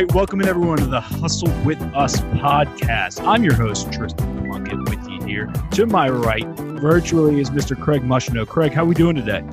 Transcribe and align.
right, 0.00 0.14
welcome 0.14 0.40
in 0.40 0.48
everyone 0.48 0.78
to 0.78 0.86
the 0.86 1.00
Hustle 1.00 1.52
with 1.62 1.78
Us 1.94 2.20
podcast. 2.20 3.22
I'm 3.26 3.44
your 3.44 3.52
host 3.52 3.92
Tristan 3.92 4.46
Plunkett 4.46 4.88
with 4.88 5.06
you 5.06 5.22
here. 5.26 5.52
To 5.72 5.84
my 5.84 6.08
right, 6.08 6.46
virtually 6.56 7.38
is 7.38 7.50
Mr. 7.50 7.78
Craig 7.78 8.00
Mushino. 8.00 8.48
Craig, 8.48 8.72
how 8.72 8.84
are 8.84 8.86
we 8.86 8.94
doing 8.94 9.14
today? 9.14 9.44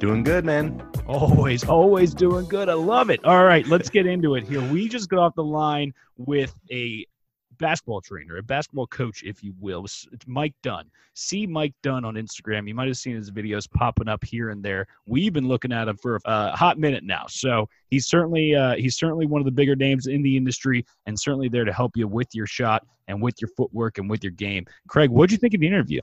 Doing 0.00 0.24
good, 0.24 0.44
man. 0.44 0.82
Always, 1.06 1.62
always 1.62 2.12
doing 2.12 2.46
good. 2.46 2.68
I 2.68 2.72
love 2.72 3.08
it. 3.08 3.24
All 3.24 3.44
right, 3.44 3.64
let's 3.68 3.88
get 3.88 4.04
into 4.04 4.34
it 4.34 4.48
here. 4.48 4.60
We 4.72 4.88
just 4.88 5.08
got 5.08 5.20
off 5.20 5.36
the 5.36 5.44
line 5.44 5.94
with 6.16 6.52
a 6.72 7.06
basketball 7.58 8.00
trainer, 8.00 8.36
a 8.36 8.42
basketball 8.42 8.86
coach, 8.86 9.22
if 9.22 9.42
you 9.42 9.54
will. 9.60 9.84
It's 9.84 10.08
Mike 10.26 10.54
Dunn. 10.62 10.90
See 11.14 11.46
Mike 11.46 11.74
Dunn 11.82 12.04
on 12.04 12.14
Instagram. 12.14 12.66
You 12.68 12.74
might 12.74 12.88
have 12.88 12.96
seen 12.96 13.16
his 13.16 13.30
videos 13.30 13.70
popping 13.70 14.08
up 14.08 14.24
here 14.24 14.50
and 14.50 14.62
there. 14.62 14.86
We've 15.06 15.32
been 15.32 15.48
looking 15.48 15.72
at 15.72 15.88
him 15.88 15.96
for 15.96 16.18
a 16.24 16.56
hot 16.56 16.78
minute 16.78 17.04
now. 17.04 17.26
So 17.28 17.68
he's 17.90 18.06
certainly 18.06 18.54
uh, 18.54 18.74
he's 18.76 18.96
certainly 18.96 19.26
one 19.26 19.40
of 19.40 19.44
the 19.44 19.52
bigger 19.52 19.76
names 19.76 20.06
in 20.06 20.22
the 20.22 20.36
industry, 20.36 20.84
and 21.06 21.18
certainly 21.18 21.48
there 21.48 21.64
to 21.64 21.72
help 21.72 21.96
you 21.96 22.08
with 22.08 22.28
your 22.34 22.46
shot 22.46 22.86
and 23.08 23.20
with 23.20 23.40
your 23.40 23.48
footwork 23.56 23.98
and 23.98 24.08
with 24.08 24.22
your 24.22 24.32
game. 24.32 24.66
Craig, 24.88 25.10
what 25.10 25.28
did 25.28 25.32
you 25.32 25.38
think 25.38 25.54
of 25.54 25.60
the 25.60 25.66
interview? 25.66 26.00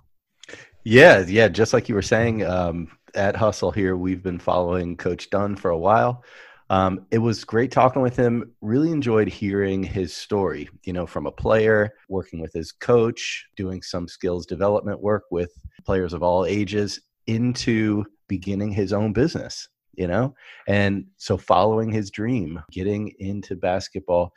Yeah, 0.83 1.23
yeah, 1.27 1.47
just 1.47 1.73
like 1.73 1.87
you 1.89 1.95
were 1.95 2.01
saying, 2.01 2.43
um, 2.45 2.89
at 3.13 3.35
Hustle 3.35 3.71
here, 3.71 3.95
we've 3.95 4.23
been 4.23 4.39
following 4.39 4.97
Coach 4.97 5.29
Dunn 5.29 5.55
for 5.55 5.69
a 5.69 5.77
while. 5.77 6.23
Um, 6.71 7.05
it 7.11 7.17
was 7.17 7.43
great 7.43 7.69
talking 7.69 8.01
with 8.01 8.15
him. 8.15 8.55
Really 8.61 8.91
enjoyed 8.91 9.27
hearing 9.27 9.83
his 9.83 10.15
story, 10.15 10.69
you 10.85 10.93
know, 10.93 11.05
from 11.05 11.25
a 11.25 11.31
player, 11.31 11.91
working 12.07 12.39
with 12.39 12.53
his 12.53 12.71
coach, 12.71 13.45
doing 13.57 13.81
some 13.81 14.07
skills 14.07 14.45
development 14.45 15.01
work 15.01 15.25
with 15.31 15.51
players 15.83 16.13
of 16.13 16.23
all 16.23 16.45
ages, 16.45 17.01
into 17.27 18.05
beginning 18.29 18.71
his 18.71 18.93
own 18.93 19.11
business, 19.11 19.67
you 19.95 20.07
know? 20.07 20.33
And 20.65 21.07
so 21.17 21.35
following 21.35 21.91
his 21.91 22.09
dream, 22.09 22.63
getting 22.71 23.11
into 23.19 23.57
basketball, 23.57 24.31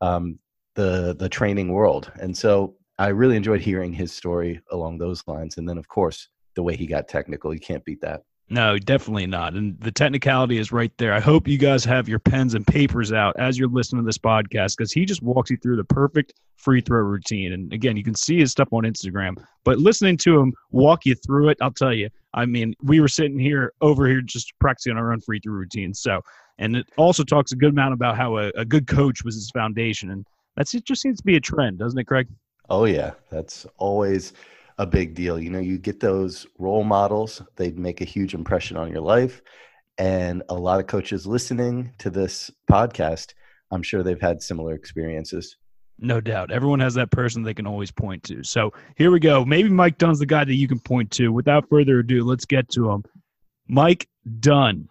um, 0.00 0.40
the 0.74 1.14
the 1.16 1.28
training 1.28 1.72
world. 1.72 2.10
And 2.20 2.36
so 2.36 2.74
I 2.98 3.08
really 3.08 3.36
enjoyed 3.36 3.60
hearing 3.60 3.92
his 3.92 4.12
story 4.12 4.60
along 4.72 4.98
those 4.98 5.22
lines. 5.28 5.56
And 5.56 5.68
then 5.68 5.78
of 5.78 5.86
course 5.86 6.30
the 6.56 6.64
way 6.64 6.74
he 6.74 6.88
got 6.88 7.06
technical, 7.06 7.54
you 7.54 7.60
can't 7.60 7.84
beat 7.84 8.00
that. 8.00 8.22
No, 8.48 8.78
definitely 8.78 9.26
not. 9.26 9.54
And 9.54 9.78
the 9.80 9.90
technicality 9.90 10.58
is 10.58 10.70
right 10.70 10.92
there. 10.98 11.12
I 11.12 11.18
hope 11.18 11.48
you 11.48 11.58
guys 11.58 11.84
have 11.84 12.08
your 12.08 12.20
pens 12.20 12.54
and 12.54 12.64
papers 12.64 13.12
out 13.12 13.34
as 13.38 13.58
you're 13.58 13.68
listening 13.68 14.02
to 14.02 14.06
this 14.06 14.18
podcast 14.18 14.76
because 14.76 14.92
he 14.92 15.04
just 15.04 15.20
walks 15.20 15.50
you 15.50 15.56
through 15.56 15.76
the 15.76 15.84
perfect 15.84 16.34
free 16.54 16.80
throw 16.80 17.00
routine. 17.00 17.52
And 17.52 17.72
again, 17.72 17.96
you 17.96 18.04
can 18.04 18.14
see 18.14 18.38
his 18.38 18.52
stuff 18.52 18.68
on 18.72 18.84
Instagram, 18.84 19.36
but 19.64 19.78
listening 19.78 20.16
to 20.18 20.38
him 20.38 20.54
walk 20.70 21.06
you 21.06 21.16
through 21.16 21.48
it, 21.48 21.58
I'll 21.60 21.72
tell 21.72 21.92
you, 21.92 22.08
I 22.34 22.46
mean, 22.46 22.74
we 22.82 23.00
were 23.00 23.08
sitting 23.08 23.38
here 23.38 23.72
over 23.80 24.06
here 24.06 24.20
just 24.20 24.52
practicing 24.60 24.96
our 24.96 25.12
own 25.12 25.20
free 25.20 25.40
throw 25.40 25.54
routine. 25.54 25.92
So, 25.92 26.20
and 26.58 26.76
it 26.76 26.86
also 26.96 27.24
talks 27.24 27.50
a 27.50 27.56
good 27.56 27.70
amount 27.70 27.94
about 27.94 28.16
how 28.16 28.36
a, 28.36 28.50
a 28.50 28.64
good 28.64 28.86
coach 28.86 29.24
was 29.24 29.34
his 29.34 29.50
foundation. 29.50 30.10
And 30.12 30.24
that's 30.56 30.72
it 30.72 30.84
just 30.84 31.02
seems 31.02 31.18
to 31.18 31.24
be 31.24 31.36
a 31.36 31.40
trend, 31.40 31.78
doesn't 31.78 31.98
it, 31.98 32.04
Craig? 32.04 32.28
Oh, 32.70 32.84
yeah. 32.84 33.12
That's 33.30 33.66
always 33.78 34.34
a 34.78 34.86
big 34.86 35.14
deal. 35.14 35.38
You 35.38 35.50
know, 35.50 35.58
you 35.58 35.78
get 35.78 36.00
those 36.00 36.46
role 36.58 36.84
models, 36.84 37.42
they 37.56 37.70
make 37.70 38.00
a 38.00 38.04
huge 38.04 38.34
impression 38.34 38.76
on 38.76 38.90
your 38.90 39.00
life. 39.00 39.42
And 39.98 40.42
a 40.50 40.54
lot 40.54 40.78
of 40.78 40.86
coaches 40.86 41.26
listening 41.26 41.92
to 41.98 42.10
this 42.10 42.50
podcast, 42.70 43.32
I'm 43.70 43.82
sure 43.82 44.02
they've 44.02 44.20
had 44.20 44.42
similar 44.42 44.74
experiences. 44.74 45.56
No 45.98 46.20
doubt. 46.20 46.50
Everyone 46.50 46.80
has 46.80 46.92
that 46.94 47.10
person 47.10 47.42
they 47.42 47.54
can 47.54 47.66
always 47.66 47.90
point 47.90 48.22
to. 48.24 48.42
So 48.42 48.74
here 48.96 49.10
we 49.10 49.18
go. 49.18 49.46
Maybe 49.46 49.70
Mike 49.70 49.96
Dunn's 49.96 50.18
the 50.18 50.26
guy 50.26 50.44
that 50.44 50.54
you 50.54 50.68
can 50.68 50.78
point 50.78 51.10
to. 51.12 51.32
Without 51.32 51.70
further 51.70 52.00
ado, 52.00 52.22
let's 52.22 52.44
get 52.44 52.68
to 52.70 52.90
him. 52.90 53.04
Mike 53.66 54.06
Dunn. 54.40 54.90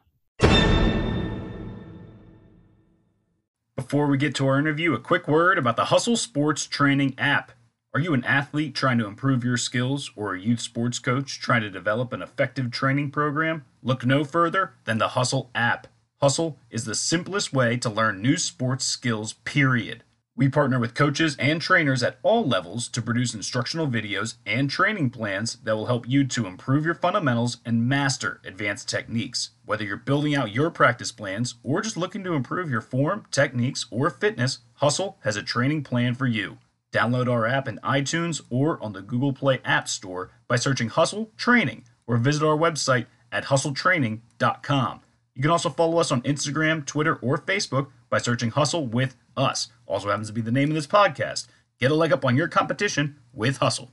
Before 3.75 4.07
we 4.07 4.17
get 4.17 4.33
to 4.35 4.47
our 4.47 4.57
interview, 4.57 4.93
a 4.93 4.99
quick 4.99 5.27
word 5.27 5.59
about 5.59 5.75
the 5.75 5.85
Hustle 5.85 6.17
Sports 6.17 6.65
Training 6.65 7.13
app. 7.19 7.51
Are 7.95 8.01
you 8.01 8.13
an 8.13 8.25
athlete 8.25 8.75
trying 8.75 8.97
to 8.97 9.07
improve 9.07 9.45
your 9.45 9.55
skills 9.55 10.11
or 10.17 10.35
a 10.35 10.39
youth 10.41 10.59
sports 10.59 10.99
coach 10.99 11.39
trying 11.39 11.61
to 11.61 11.69
develop 11.69 12.11
an 12.11 12.21
effective 12.21 12.69
training 12.69 13.11
program? 13.11 13.63
Look 13.81 14.05
no 14.05 14.25
further 14.25 14.73
than 14.83 14.97
the 14.97 15.07
Hustle 15.15 15.49
app. 15.55 15.87
Hustle 16.19 16.59
is 16.69 16.83
the 16.83 16.93
simplest 16.93 17.53
way 17.53 17.77
to 17.77 17.89
learn 17.89 18.21
new 18.21 18.35
sports 18.35 18.83
skills, 18.83 19.31
period. 19.45 20.03
We 20.35 20.49
partner 20.49 20.77
with 20.77 20.93
coaches 20.93 21.37
and 21.39 21.61
trainers 21.61 22.03
at 22.03 22.17
all 22.21 22.45
levels 22.45 22.89
to 22.89 23.01
produce 23.01 23.33
instructional 23.33 23.87
videos 23.87 24.35
and 24.45 24.69
training 24.69 25.11
plans 25.11 25.55
that 25.63 25.77
will 25.77 25.85
help 25.85 26.05
you 26.05 26.27
to 26.27 26.47
improve 26.47 26.83
your 26.83 26.95
fundamentals 26.95 27.59
and 27.63 27.87
master 27.87 28.41
advanced 28.43 28.89
techniques. 28.89 29.51
Whether 29.63 29.85
you're 29.85 29.95
building 29.95 30.35
out 30.35 30.51
your 30.51 30.69
practice 30.69 31.13
plans 31.13 31.55
or 31.63 31.79
just 31.79 31.95
looking 31.95 32.25
to 32.25 32.33
improve 32.33 32.69
your 32.69 32.81
form, 32.81 33.25
techniques, 33.31 33.85
or 33.89 34.09
fitness, 34.09 34.59
Hustle 34.73 35.17
has 35.21 35.37
a 35.37 35.41
training 35.41 35.85
plan 35.85 36.13
for 36.13 36.27
you. 36.27 36.57
Download 36.95 37.29
our 37.29 37.45
app 37.45 37.67
in 37.67 37.77
iTunes 37.79 38.41
or 38.49 38.81
on 38.81 38.93
the 38.93 39.01
Google 39.01 39.33
Play 39.33 39.59
App 39.65 39.89
Store 39.89 40.31
by 40.47 40.55
searching 40.55 40.87
Hustle 40.87 41.29
Training 41.35 41.83
or 42.07 42.15
visit 42.15 42.41
our 42.41 42.55
website 42.55 43.07
at 43.33 43.43
hustletraining.com. 43.43 45.01
You 45.33 45.41
can 45.41 45.51
also 45.51 45.69
follow 45.69 45.97
us 45.97 46.09
on 46.09 46.21
Instagram, 46.21 46.85
Twitter, 46.85 47.15
or 47.15 47.37
Facebook 47.37 47.87
by 48.09 48.19
searching 48.19 48.51
Hustle 48.51 48.87
with 48.87 49.17
Us. 49.35 49.67
Also 49.85 50.09
happens 50.09 50.27
to 50.27 50.33
be 50.33 50.39
the 50.39 50.53
name 50.53 50.69
of 50.69 50.75
this 50.75 50.87
podcast. 50.87 51.47
Get 51.81 51.91
a 51.91 51.95
leg 51.95 52.13
up 52.13 52.23
on 52.23 52.37
your 52.37 52.47
competition 52.47 53.17
with 53.33 53.57
Hustle. 53.57 53.91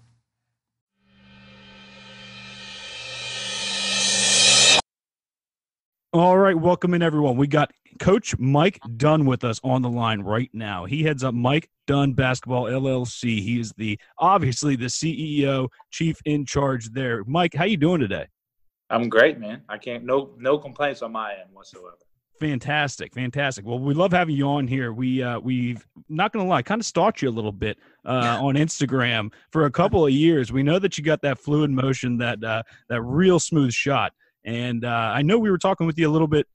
All 6.12 6.38
right, 6.38 6.56
welcome 6.56 6.94
in 6.94 7.02
everyone. 7.02 7.36
We 7.36 7.48
got 7.48 7.72
Coach 7.98 8.36
Mike 8.38 8.80
Dunn 8.96 9.24
with 9.26 9.44
us 9.44 9.60
on 9.62 9.82
the 9.82 9.90
line 9.90 10.20
right 10.20 10.50
now. 10.52 10.84
He 10.84 11.02
heads 11.02 11.24
up 11.24 11.34
Mike 11.34 11.68
Dunn 11.86 12.12
Basketball 12.12 12.64
LLC. 12.64 13.40
He 13.40 13.60
is 13.60 13.72
the 13.76 13.98
obviously 14.18 14.76
the 14.76 14.86
CEO, 14.86 15.68
chief 15.90 16.20
in 16.24 16.44
charge 16.44 16.90
there. 16.90 17.24
Mike, 17.24 17.54
how 17.54 17.64
you 17.64 17.76
doing 17.76 18.00
today? 18.00 18.26
I'm 18.90 19.08
great, 19.08 19.38
man. 19.38 19.62
I 19.68 19.78
can't 19.78 20.04
no 20.04 20.30
no 20.38 20.58
complaints 20.58 21.02
on 21.02 21.12
my 21.12 21.32
end 21.32 21.50
whatsoever. 21.52 21.96
Fantastic, 22.40 23.14
fantastic. 23.14 23.64
Well, 23.64 23.78
we 23.78 23.94
love 23.94 24.10
having 24.12 24.34
you 24.34 24.48
on 24.48 24.66
here. 24.66 24.92
We 24.92 25.22
uh, 25.22 25.38
we've 25.38 25.86
not 26.08 26.32
gonna 26.32 26.48
lie, 26.48 26.62
kind 26.62 26.80
of 26.80 26.86
stalked 26.86 27.22
you 27.22 27.28
a 27.28 27.30
little 27.30 27.52
bit 27.52 27.78
uh, 28.04 28.38
on 28.42 28.56
Instagram 28.56 29.32
for 29.50 29.66
a 29.66 29.70
couple 29.70 30.04
of 30.04 30.12
years. 30.12 30.52
We 30.52 30.62
know 30.62 30.78
that 30.78 30.98
you 30.98 31.04
got 31.04 31.22
that 31.22 31.38
fluid 31.38 31.70
motion, 31.70 32.18
that 32.18 32.42
uh, 32.42 32.64
that 32.88 33.00
real 33.02 33.38
smooth 33.38 33.72
shot. 33.72 34.12
And 34.44 34.84
uh, 34.84 35.12
I 35.14 35.22
know 35.22 35.38
we 35.38 35.50
were 35.50 35.58
talking 35.58 35.86
with 35.86 35.98
you 35.98 36.08
a 36.08 36.10
little 36.10 36.26
bit, 36.26 36.48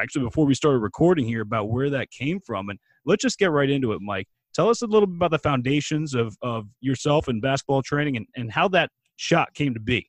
actually, 0.00 0.24
before 0.24 0.46
we 0.46 0.54
started 0.54 0.78
recording 0.78 1.26
here 1.26 1.42
about 1.42 1.70
where 1.70 1.90
that 1.90 2.10
came 2.10 2.40
from. 2.40 2.68
And 2.68 2.78
let's 3.04 3.22
just 3.22 3.38
get 3.38 3.50
right 3.50 3.70
into 3.70 3.92
it, 3.92 4.00
Mike. 4.00 4.28
Tell 4.54 4.68
us 4.68 4.82
a 4.82 4.86
little 4.86 5.06
bit 5.06 5.16
about 5.16 5.30
the 5.30 5.38
foundations 5.38 6.14
of, 6.14 6.36
of 6.42 6.66
yourself 6.80 7.28
and 7.28 7.40
basketball 7.40 7.82
training 7.82 8.16
and, 8.16 8.26
and 8.36 8.52
how 8.52 8.68
that 8.68 8.90
shot 9.16 9.54
came 9.54 9.74
to 9.74 9.80
be. 9.80 10.08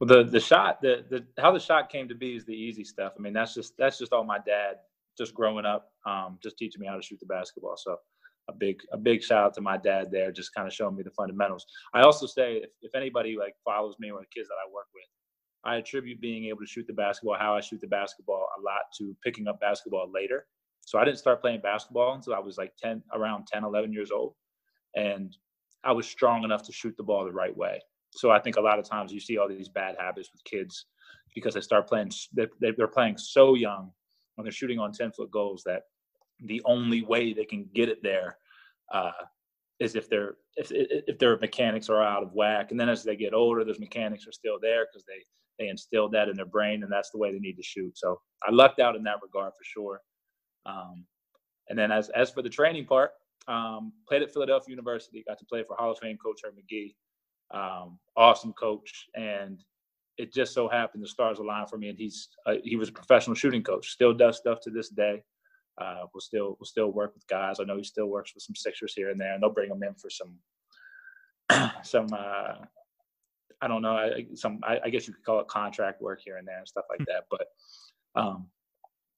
Well, 0.00 0.08
the 0.08 0.28
the 0.28 0.40
shot, 0.40 0.82
the 0.82 1.04
the 1.08 1.24
how 1.40 1.52
the 1.52 1.60
shot 1.60 1.88
came 1.88 2.08
to 2.08 2.14
be 2.16 2.34
is 2.34 2.44
the 2.44 2.52
easy 2.52 2.82
stuff. 2.82 3.12
I 3.16 3.22
mean, 3.22 3.32
that's 3.32 3.54
just 3.54 3.74
that's 3.78 3.98
just 3.98 4.12
all 4.12 4.24
my 4.24 4.38
dad 4.44 4.78
just 5.16 5.32
growing 5.32 5.64
up, 5.64 5.92
um, 6.06 6.38
just 6.42 6.58
teaching 6.58 6.80
me 6.80 6.88
how 6.88 6.96
to 6.96 7.02
shoot 7.02 7.20
the 7.20 7.26
basketball. 7.26 7.76
So 7.76 7.96
a 8.48 8.52
big 8.52 8.80
a 8.92 8.98
big 8.98 9.22
shout 9.22 9.44
out 9.44 9.54
to 9.54 9.60
my 9.60 9.76
dad 9.76 10.10
there, 10.10 10.32
just 10.32 10.52
kind 10.54 10.66
of 10.66 10.74
showing 10.74 10.96
me 10.96 11.04
the 11.04 11.12
fundamentals. 11.12 11.64
I 11.94 12.00
also 12.02 12.26
say 12.26 12.56
if, 12.56 12.70
if 12.80 12.94
anybody 12.96 13.36
like 13.38 13.54
follows 13.64 13.94
me 14.00 14.10
or 14.10 14.20
the 14.20 14.26
kids 14.34 14.48
that 14.48 14.54
I 14.54 14.66
work 14.72 14.86
with, 14.92 15.04
I 15.64 15.76
attribute 15.76 16.20
being 16.20 16.46
able 16.46 16.60
to 16.60 16.66
shoot 16.66 16.86
the 16.86 16.92
basketball, 16.92 17.36
how 17.38 17.56
I 17.56 17.60
shoot 17.60 17.80
the 17.80 17.86
basketball, 17.86 18.46
a 18.58 18.60
lot 18.62 18.82
to 18.98 19.16
picking 19.22 19.46
up 19.46 19.60
basketball 19.60 20.10
later. 20.12 20.46
So 20.80 20.98
I 20.98 21.04
didn't 21.04 21.18
start 21.18 21.40
playing 21.40 21.60
basketball 21.60 22.14
until 22.14 22.34
I 22.34 22.40
was 22.40 22.58
like 22.58 22.72
10, 22.82 23.02
around 23.14 23.46
10, 23.46 23.64
11 23.64 23.92
years 23.92 24.10
old. 24.10 24.34
And 24.96 25.36
I 25.84 25.92
was 25.92 26.06
strong 26.06 26.44
enough 26.44 26.64
to 26.64 26.72
shoot 26.72 26.96
the 26.96 27.04
ball 27.04 27.24
the 27.24 27.32
right 27.32 27.56
way. 27.56 27.80
So 28.10 28.30
I 28.30 28.40
think 28.40 28.56
a 28.56 28.60
lot 28.60 28.78
of 28.78 28.88
times 28.88 29.12
you 29.12 29.20
see 29.20 29.38
all 29.38 29.48
these 29.48 29.68
bad 29.68 29.96
habits 29.98 30.30
with 30.32 30.44
kids 30.44 30.86
because 31.34 31.54
they 31.54 31.60
start 31.60 31.88
playing, 31.88 32.10
they're 32.60 32.88
playing 32.88 33.16
so 33.16 33.54
young 33.54 33.90
when 34.34 34.44
they're 34.44 34.52
shooting 34.52 34.78
on 34.78 34.92
10 34.92 35.12
foot 35.12 35.30
goals 35.30 35.62
that 35.64 35.82
the 36.44 36.60
only 36.64 37.02
way 37.02 37.32
they 37.32 37.44
can 37.44 37.68
get 37.74 37.88
it 37.88 38.02
there 38.02 38.36
uh, 38.92 39.12
is 39.78 39.94
if 39.94 40.08
their 40.08 40.36
if 40.56 40.70
if 40.70 41.18
their 41.18 41.38
mechanics 41.38 41.88
are 41.88 42.02
out 42.02 42.22
of 42.22 42.32
whack. 42.34 42.70
And 42.70 42.78
then 42.78 42.88
as 42.88 43.02
they 43.02 43.16
get 43.16 43.34
older, 43.34 43.64
those 43.64 43.78
mechanics 43.78 44.26
are 44.26 44.32
still 44.32 44.58
there 44.60 44.86
because 44.86 45.04
they 45.06 45.24
they 45.62 45.68
instilled 45.68 46.12
that 46.12 46.28
in 46.28 46.36
their 46.36 46.46
brain, 46.46 46.82
and 46.82 46.92
that's 46.92 47.10
the 47.10 47.18
way 47.18 47.32
they 47.32 47.38
need 47.38 47.56
to 47.56 47.62
shoot. 47.62 47.96
So 47.96 48.20
I 48.46 48.50
lucked 48.50 48.80
out 48.80 48.96
in 48.96 49.02
that 49.04 49.22
regard 49.22 49.52
for 49.52 49.64
sure. 49.64 50.00
Um, 50.66 51.04
and 51.68 51.78
then 51.78 51.92
as 51.92 52.08
as 52.10 52.30
for 52.30 52.42
the 52.42 52.48
training 52.48 52.86
part, 52.86 53.12
um, 53.48 53.92
played 54.08 54.22
at 54.22 54.32
Philadelphia 54.32 54.72
University. 54.72 55.24
Got 55.26 55.38
to 55.38 55.44
play 55.44 55.62
for 55.66 55.76
Hall 55.76 55.92
of 55.92 55.98
Fame 55.98 56.18
coach 56.22 56.40
Herb 56.44 56.54
Magee. 56.56 56.96
Um, 57.52 57.98
awesome 58.16 58.52
coach, 58.54 59.08
and 59.14 59.62
it 60.18 60.32
just 60.32 60.54
so 60.54 60.68
happened 60.68 61.02
the 61.02 61.08
stars 61.08 61.38
aligned 61.38 61.70
for 61.70 61.78
me. 61.78 61.88
And 61.88 61.98
he's 61.98 62.28
uh, 62.46 62.54
he 62.64 62.76
was 62.76 62.88
a 62.88 62.92
professional 62.92 63.36
shooting 63.36 63.62
coach. 63.62 63.90
Still 63.90 64.12
does 64.12 64.38
stuff 64.38 64.58
to 64.62 64.70
this 64.70 64.88
day. 64.88 65.22
Uh, 65.80 66.02
we'll 66.12 66.20
still 66.20 66.56
we'll 66.58 66.66
still 66.66 66.90
work 66.90 67.14
with 67.14 67.26
guys. 67.28 67.60
I 67.60 67.64
know 67.64 67.76
he 67.76 67.84
still 67.84 68.06
works 68.06 68.34
with 68.34 68.42
some 68.42 68.56
Sixers 68.56 68.94
here 68.94 69.10
and 69.10 69.20
there, 69.20 69.34
and 69.34 69.42
they'll 69.42 69.50
bring 69.50 69.70
him 69.70 69.82
in 69.82 69.94
for 69.94 70.10
some 70.10 70.38
some 71.82 72.08
uh, 72.12 72.54
I 73.60 73.68
don't 73.68 73.82
know, 73.82 73.96
I, 73.96 74.26
some 74.34 74.60
I, 74.62 74.78
I, 74.84 74.90
guess 74.90 75.06
you 75.06 75.14
could 75.14 75.24
call 75.24 75.40
it 75.40 75.48
contract 75.48 76.00
work 76.00 76.20
here 76.24 76.36
and 76.36 76.46
there 76.46 76.58
and 76.58 76.68
stuff 76.68 76.84
like 76.90 77.06
that. 77.06 77.24
But 77.30 77.46
um, 78.20 78.48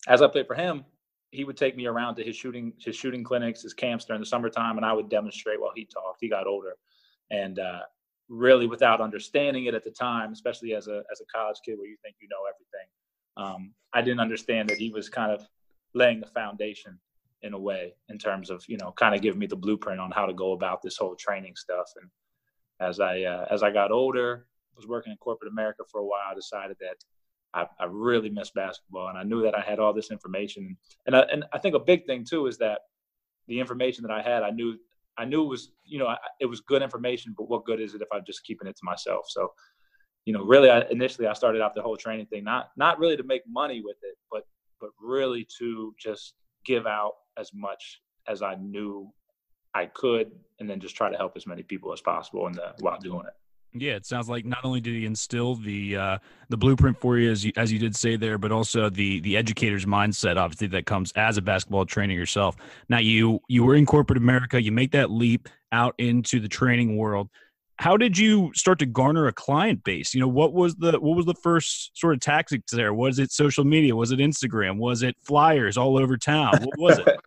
as 0.09 0.23
I 0.23 0.29
played 0.29 0.47
for 0.47 0.55
him, 0.55 0.85
he 1.31 1.45
would 1.45 1.57
take 1.57 1.77
me 1.77 1.87
around 1.87 2.15
to 2.17 2.23
his 2.23 2.37
shooting 2.37 2.73
his 2.79 2.97
shooting 2.97 3.25
clinics, 3.25 3.63
his 3.63 3.75
camps 3.75 4.05
during 4.05 4.21
the 4.21 4.27
summertime, 4.27 4.77
and 4.77 4.87
I 4.87 4.93
would 4.93 5.09
demonstrate 5.09 5.61
while 5.61 5.73
he 5.75 5.85
talked. 5.85 6.19
He 6.21 6.29
got 6.29 6.47
older, 6.47 6.75
and 7.31 7.59
uh, 7.59 7.81
really 8.29 8.67
without 8.67 9.01
understanding 9.01 9.67
it 9.67 9.75
at 9.75 9.85
the 9.85 9.91
time, 9.91 10.33
especially 10.33 10.75
as 10.75 10.87
a 10.89 11.03
as 11.11 11.21
a 11.21 11.25
college 11.35 11.59
kid 11.65 11.79
where 11.79 11.89
you 11.89 11.97
think 12.03 12.17
you 12.21 12.29
know 12.29 12.45
everything, 12.49 12.89
um, 13.37 13.73
I 13.93 14.03
didn't 14.03 14.21
understand 14.21 14.69
that 14.71 14.79
he 14.79 14.91
was 14.91 15.09
kind 15.09 15.33
of 15.33 15.47
laying 15.95 16.21
the 16.21 16.27
foundation 16.29 16.99
in 17.43 17.53
a 17.53 17.59
way 17.59 17.95
in 18.09 18.19
terms 18.19 18.49
of 18.49 18.65
you 18.69 18.77
know 18.79 18.93
kind 18.93 19.15
of 19.15 19.21
giving 19.21 19.41
me 19.41 19.47
the 19.47 19.57
blueprint 19.57 20.01
on 20.01 20.11
how 20.13 20.27
to 20.27 20.35
go 20.35 20.53
about 20.53 20.83
this 20.83 20.97
whole 20.97 21.17
training 21.17 21.57
stuff. 21.57 21.91
And 22.01 22.09
as 22.81 23.01
I 23.01 23.23
uh, 23.23 23.47
as 23.51 23.63
I 23.63 23.71
got 23.71 23.91
older, 23.91 24.47
was 24.77 24.87
working 24.87 25.13
in 25.13 25.19
corporate 25.19 25.53
America 25.53 25.83
for 25.91 26.01
a 26.01 26.05
while, 26.05 26.23
I 26.31 26.35
decided 26.35 26.77
that 26.81 26.97
I, 27.55 27.67
I 27.79 27.87
really 27.89 28.31
miss 28.31 28.51
basketball, 28.51 29.09
and 29.09 29.19
I 29.19 29.23
knew 29.23 29.43
that 29.43 29.57
I 29.57 29.61
had 29.61 29.79
all 29.79 29.93
this 29.93 30.11
information. 30.11 30.77
And 31.07 31.17
I, 31.17 31.21
and 31.33 31.45
I 31.53 31.59
think 31.59 31.75
a 31.75 31.81
big 31.81 32.05
thing 32.07 32.25
too 32.25 32.47
is 32.47 32.59
that 32.59 32.81
the 33.47 33.61
information 33.61 34.03
that 34.03 34.11
I 34.11 34.23
had, 34.23 34.43
I 34.43 34.51
knew 34.51 34.77
I 35.17 35.25
knew 35.25 35.45
it 35.45 35.49
was 35.49 35.71
you 35.85 35.99
know 35.99 36.15
it 36.41 36.47
was 36.47 36.61
good 36.61 36.83
information, 36.83 37.35
but 37.37 37.49
what 37.49 37.65
good 37.65 37.81
is 37.81 37.95
it 37.95 38.03
if 38.03 38.09
I'm 38.13 38.25
just 38.27 38.45
keeping 38.45 38.67
it 38.67 38.77
to 38.77 38.85
myself? 38.85 39.27
So, 39.29 39.53
you 40.25 40.33
know, 40.33 40.43
really, 40.43 40.71
I, 40.71 40.81
initially 40.91 41.29
I 41.29 41.33
started 41.35 41.63
out 41.63 41.75
the 41.75 41.83
whole 41.83 41.97
training 41.97 42.27
thing 42.27 42.45
not 42.45 42.71
not 42.77 42.99
really 42.99 43.17
to 43.17 43.23
make 43.23 43.43
money 43.49 43.81
with 43.85 43.97
it, 44.03 44.17
but 44.31 44.43
but 44.81 44.91
really 45.01 45.47
to 45.59 45.95
just 45.99 46.35
give 46.67 46.87
out 46.87 47.13
as 47.39 47.53
much 47.55 48.01
as 48.27 48.43
I 48.43 48.57
knew 48.57 49.13
I 49.75 49.87
could, 49.87 50.31
and 50.61 50.71
then 50.71 50.81
just 50.81 50.97
try 50.97 51.11
to 51.11 51.17
help 51.17 51.37
as 51.37 51.47
many 51.47 51.63
people 51.63 51.93
as 51.93 52.01
possible 52.01 52.47
in 52.47 52.53
the 52.53 52.75
while 52.81 52.99
doing 52.99 53.27
it. 53.27 53.35
Yeah, 53.77 53.95
it 53.95 54.07
sounds 54.07 54.29
like 54.29 54.45
not 54.45 54.65
only 54.65 54.81
did 54.81 54.95
he 54.95 55.05
instill 55.05 55.57
the 55.57 55.97
uh, 55.97 56.19
the 56.49 56.57
blueprint 56.57 57.01
for 57.01 57.19
you 57.19 57.33
as 57.33 57.45
you 57.45 57.53
as 57.57 57.73
you 57.73 57.81
did 57.81 57.97
say 57.97 58.15
there, 58.15 58.39
but 58.39 58.53
also 58.53 58.89
the 58.89 59.19
the 59.21 59.37
educator's 59.37 59.85
mindset, 59.85 60.37
obviously 60.37 60.69
that 60.69 60.87
comes 60.87 61.11
as 61.17 61.39
a 61.39 61.43
basketball 61.43 61.85
trainer 61.85 62.15
yourself. 62.15 62.57
Now 62.89 62.99
you 62.99 63.41
you 63.49 63.65
were 63.65 63.75
in 63.75 63.85
corporate 63.85 64.17
America, 64.17 64.63
you 64.63 64.71
make 64.71 64.93
that 64.93 65.11
leap 65.11 65.49
out 65.73 65.95
into 65.99 66.39
the 66.39 66.49
training 66.49 66.97
world. 66.97 67.29
How 67.81 67.97
did 67.97 68.17
you 68.17 68.53
start 68.55 68.79
to 68.79 68.87
garner 68.87 69.27
a 69.27 69.33
client 69.33 69.83
base? 69.83 70.15
You 70.15 70.21
know, 70.21 70.29
what 70.29 70.53
was 70.53 70.77
the 70.77 70.93
what 71.01 71.17
was 71.17 71.27
the 71.27 71.35
first 71.35 71.99
sort 71.99 72.15
of 72.15 72.21
tactics 72.21 72.71
there? 72.71 72.95
Was 72.95 73.19
it 73.19 73.33
social 73.33 73.65
media? 73.65 73.97
Was 73.97 74.13
it 74.13 74.21
Instagram? 74.21 74.79
Was 74.79 75.03
it 75.03 75.17
flyers 75.25 75.77
all 75.77 75.99
over 75.99 76.17
town? 76.17 76.53
What 76.63 76.79
was 76.79 76.99
it? 77.01 77.09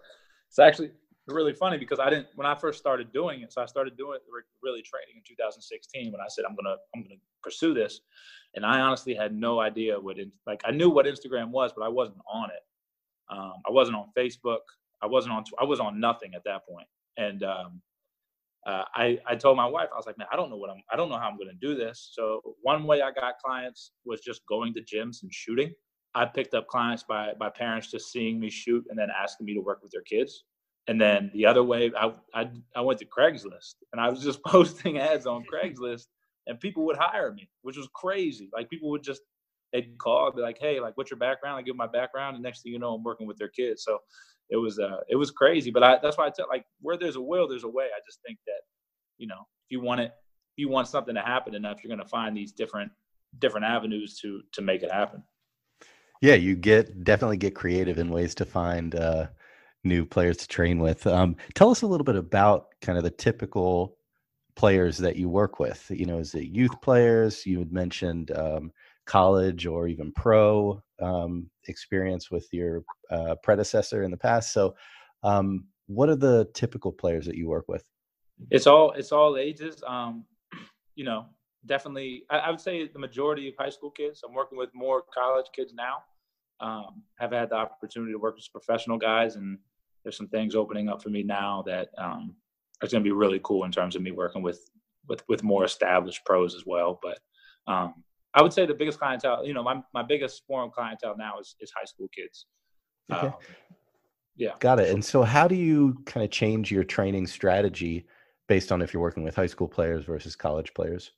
it's 0.49 0.59
actually 0.59 0.91
really 1.35 1.53
funny 1.53 1.77
because 1.77 1.99
I 1.99 2.09
didn't 2.09 2.27
when 2.35 2.47
I 2.47 2.55
first 2.55 2.79
started 2.79 3.11
doing 3.11 3.41
it. 3.41 3.51
So 3.53 3.61
I 3.61 3.65
started 3.65 3.97
doing 3.97 4.15
it 4.15 4.21
really 4.61 4.81
training 4.81 5.15
in 5.15 5.23
2016 5.27 6.11
when 6.11 6.21
I 6.21 6.27
said 6.29 6.45
I'm 6.47 6.55
gonna 6.55 6.75
I'm 6.95 7.03
gonna 7.03 7.15
pursue 7.43 7.73
this, 7.73 8.01
and 8.55 8.65
I 8.65 8.79
honestly 8.79 9.13
had 9.13 9.33
no 9.33 9.59
idea 9.59 9.99
what 9.99 10.17
like 10.45 10.61
I 10.65 10.71
knew 10.71 10.89
what 10.89 11.05
Instagram 11.05 11.49
was, 11.49 11.71
but 11.75 11.83
I 11.83 11.89
wasn't 11.89 12.19
on 12.31 12.49
it. 12.49 12.63
Um, 13.29 13.53
I 13.67 13.71
wasn't 13.71 13.97
on 13.97 14.07
Facebook. 14.17 14.59
I 15.01 15.07
wasn't 15.07 15.33
on 15.33 15.43
I 15.59 15.65
was 15.65 15.79
on 15.79 15.99
nothing 15.99 16.33
at 16.33 16.43
that 16.45 16.65
point. 16.67 16.77
point, 16.77 16.87
and 17.17 17.43
um, 17.43 17.81
uh, 18.65 18.83
I 18.95 19.19
I 19.25 19.35
told 19.35 19.57
my 19.57 19.65
wife 19.65 19.89
I 19.93 19.97
was 19.97 20.05
like, 20.05 20.17
man, 20.17 20.27
I 20.31 20.35
don't 20.35 20.49
know 20.49 20.57
what 20.57 20.69
I'm 20.69 20.81
I 20.91 20.95
don't 20.95 21.09
know 21.09 21.17
how 21.17 21.29
I'm 21.29 21.37
gonna 21.37 21.53
do 21.61 21.75
this. 21.75 22.11
So 22.13 22.41
one 22.61 22.85
way 22.85 23.01
I 23.01 23.11
got 23.11 23.35
clients 23.43 23.91
was 24.05 24.21
just 24.21 24.41
going 24.47 24.73
to 24.75 24.81
gyms 24.81 25.23
and 25.23 25.33
shooting. 25.33 25.73
I 26.15 26.25
picked 26.25 26.53
up 26.53 26.67
clients 26.67 27.03
by 27.03 27.33
by 27.39 27.49
parents 27.49 27.91
just 27.91 28.11
seeing 28.11 28.39
me 28.39 28.49
shoot 28.49 28.85
and 28.89 28.97
then 28.97 29.09
asking 29.09 29.45
me 29.45 29.53
to 29.53 29.61
work 29.61 29.81
with 29.83 29.91
their 29.91 30.01
kids. 30.01 30.43
And 30.87 30.99
then 30.99 31.31
the 31.33 31.45
other 31.45 31.63
way, 31.63 31.91
I, 31.97 32.13
I, 32.33 32.49
I 32.75 32.81
went 32.81 32.99
to 32.99 33.05
Craigslist 33.05 33.75
and 33.91 34.01
I 34.01 34.09
was 34.09 34.23
just 34.23 34.43
posting 34.45 34.97
ads 34.97 35.25
on 35.25 35.43
Craigslist 35.51 36.07
and 36.47 36.59
people 36.59 36.85
would 36.85 36.97
hire 36.97 37.33
me, 37.33 37.49
which 37.61 37.77
was 37.77 37.89
crazy. 37.93 38.49
Like 38.53 38.69
people 38.69 38.89
would 38.89 39.03
just, 39.03 39.21
they'd 39.73 39.97
call, 39.97 40.31
be 40.31 40.41
like, 40.41 40.57
Hey, 40.59 40.79
like, 40.79 40.95
what's 40.95 41.11
your 41.11 41.19
background? 41.19 41.57
I 41.57 41.61
give 41.61 41.75
my 41.75 41.87
background. 41.87 42.35
And 42.35 42.43
next 42.43 42.63
thing 42.63 42.71
you 42.71 42.79
know, 42.79 42.93
I'm 42.93 43.03
working 43.03 43.27
with 43.27 43.37
their 43.37 43.49
kids. 43.49 43.83
So 43.83 43.99
it 44.49 44.55
was, 44.55 44.79
uh, 44.79 45.01
it 45.09 45.17
was 45.17 45.29
crazy. 45.29 45.71
But 45.71 45.83
I, 45.83 45.99
that's 46.01 46.17
why 46.17 46.27
I 46.27 46.29
tell 46.29 46.47
like 46.49 46.65
where 46.81 46.97
there's 46.97 47.17
a 47.17 47.21
will, 47.21 47.47
there's 47.47 47.65
a 47.65 47.69
way. 47.69 47.85
I 47.85 47.99
just 48.05 48.19
think 48.25 48.39
that, 48.47 48.61
you 49.17 49.27
know, 49.27 49.41
if 49.65 49.71
you 49.71 49.81
want 49.81 49.99
it, 50.01 50.13
if 50.55 50.61
you 50.61 50.69
want 50.69 50.87
something 50.87 51.15
to 51.15 51.21
happen 51.21 51.53
enough, 51.53 51.83
you're 51.83 51.89
going 51.93 52.03
to 52.03 52.09
find 52.09 52.35
these 52.35 52.53
different, 52.53 52.91
different 53.39 53.65
avenues 53.65 54.17
to, 54.21 54.41
to 54.53 54.61
make 54.61 54.83
it 54.83 54.91
happen. 54.91 55.21
Yeah. 56.21 56.35
You 56.35 56.55
get 56.55 57.03
definitely 57.03 57.37
get 57.37 57.55
creative 57.55 57.97
in 57.97 58.09
ways 58.09 58.33
to 58.35 58.45
find, 58.45 58.95
uh, 58.95 59.27
new 59.83 60.05
players 60.05 60.37
to 60.37 60.47
train 60.47 60.79
with. 60.79 61.05
Um, 61.07 61.35
tell 61.55 61.69
us 61.69 61.81
a 61.81 61.87
little 61.87 62.05
bit 62.05 62.15
about 62.15 62.67
kind 62.81 62.97
of 62.97 63.03
the 63.03 63.11
typical 63.11 63.97
players 64.55 64.97
that 64.97 65.15
you 65.15 65.29
work 65.29 65.59
with. 65.59 65.85
You 65.89 66.05
know, 66.05 66.17
is 66.17 66.33
it 66.35 66.45
youth 66.45 66.81
players? 66.81 67.45
You 67.45 67.59
had 67.59 67.71
mentioned 67.71 68.31
um, 68.31 68.71
college 69.05 69.65
or 69.65 69.87
even 69.87 70.11
pro 70.13 70.81
um, 71.01 71.49
experience 71.67 72.31
with 72.31 72.47
your 72.51 72.83
uh, 73.11 73.35
predecessor 73.43 74.03
in 74.03 74.11
the 74.11 74.17
past. 74.17 74.51
So, 74.51 74.75
um, 75.23 75.65
what 75.87 76.09
are 76.09 76.15
the 76.15 76.49
typical 76.53 76.91
players 76.91 77.25
that 77.27 77.35
you 77.35 77.47
work 77.47 77.65
with? 77.67 77.83
It's 78.51 78.67
all 78.67 78.91
it's 78.91 79.11
all 79.11 79.37
ages. 79.37 79.81
Um, 79.87 80.25
you 80.95 81.05
know, 81.05 81.25
definitely. 81.65 82.23
I, 82.29 82.39
I 82.39 82.49
would 82.49 82.59
say 82.59 82.87
the 82.87 82.99
majority 82.99 83.47
of 83.47 83.55
high 83.57 83.69
school 83.69 83.91
kids. 83.91 84.21
I'm 84.27 84.33
working 84.33 84.57
with 84.57 84.69
more 84.73 85.03
college 85.13 85.47
kids 85.55 85.73
now 85.73 86.03
um, 86.59 87.03
have 87.19 87.31
had 87.31 87.49
the 87.49 87.55
opportunity 87.55 88.11
to 88.11 88.19
work 88.19 88.35
with 88.35 88.51
professional 88.51 88.97
guys, 88.97 89.35
and 89.35 89.57
there's 90.03 90.17
some 90.17 90.27
things 90.27 90.55
opening 90.55 90.89
up 90.89 91.01
for 91.01 91.09
me 91.09 91.23
now 91.23 91.63
that 91.67 91.89
um, 91.97 92.35
are 92.81 92.87
going 92.87 93.03
to 93.03 93.07
be 93.07 93.11
really 93.11 93.39
cool 93.43 93.65
in 93.65 93.71
terms 93.71 93.95
of 93.95 94.01
me 94.01 94.11
working 94.11 94.41
with 94.41 94.69
with 95.07 95.23
with 95.27 95.43
more 95.43 95.63
established 95.65 96.25
pros 96.25 96.55
as 96.55 96.65
well. 96.65 96.99
But 97.01 97.19
um, 97.71 98.03
I 98.33 98.41
would 98.41 98.53
say 98.53 98.65
the 98.65 98.73
biggest 98.73 98.99
clientele, 98.99 99.45
you 99.45 99.53
know, 99.53 99.63
my 99.63 99.81
my 99.93 100.03
biggest 100.03 100.43
forum 100.47 100.71
clientele 100.73 101.15
now 101.17 101.39
is 101.39 101.55
is 101.59 101.71
high 101.75 101.85
school 101.85 102.09
kids. 102.15 102.45
Okay. 103.11 103.27
Um, 103.27 103.33
yeah. 104.35 104.51
Got 104.59 104.79
it. 104.79 104.91
And 104.91 105.03
so, 105.03 105.23
how 105.23 105.47
do 105.47 105.55
you 105.55 105.97
kind 106.05 106.23
of 106.23 106.29
change 106.29 106.71
your 106.71 106.83
training 106.83 107.27
strategy 107.27 108.05
based 108.47 108.71
on 108.71 108.81
if 108.81 108.93
you're 108.93 109.01
working 109.01 109.23
with 109.23 109.35
high 109.35 109.47
school 109.47 109.67
players 109.67 110.05
versus 110.05 110.35
college 110.35 110.73
players? 110.73 111.11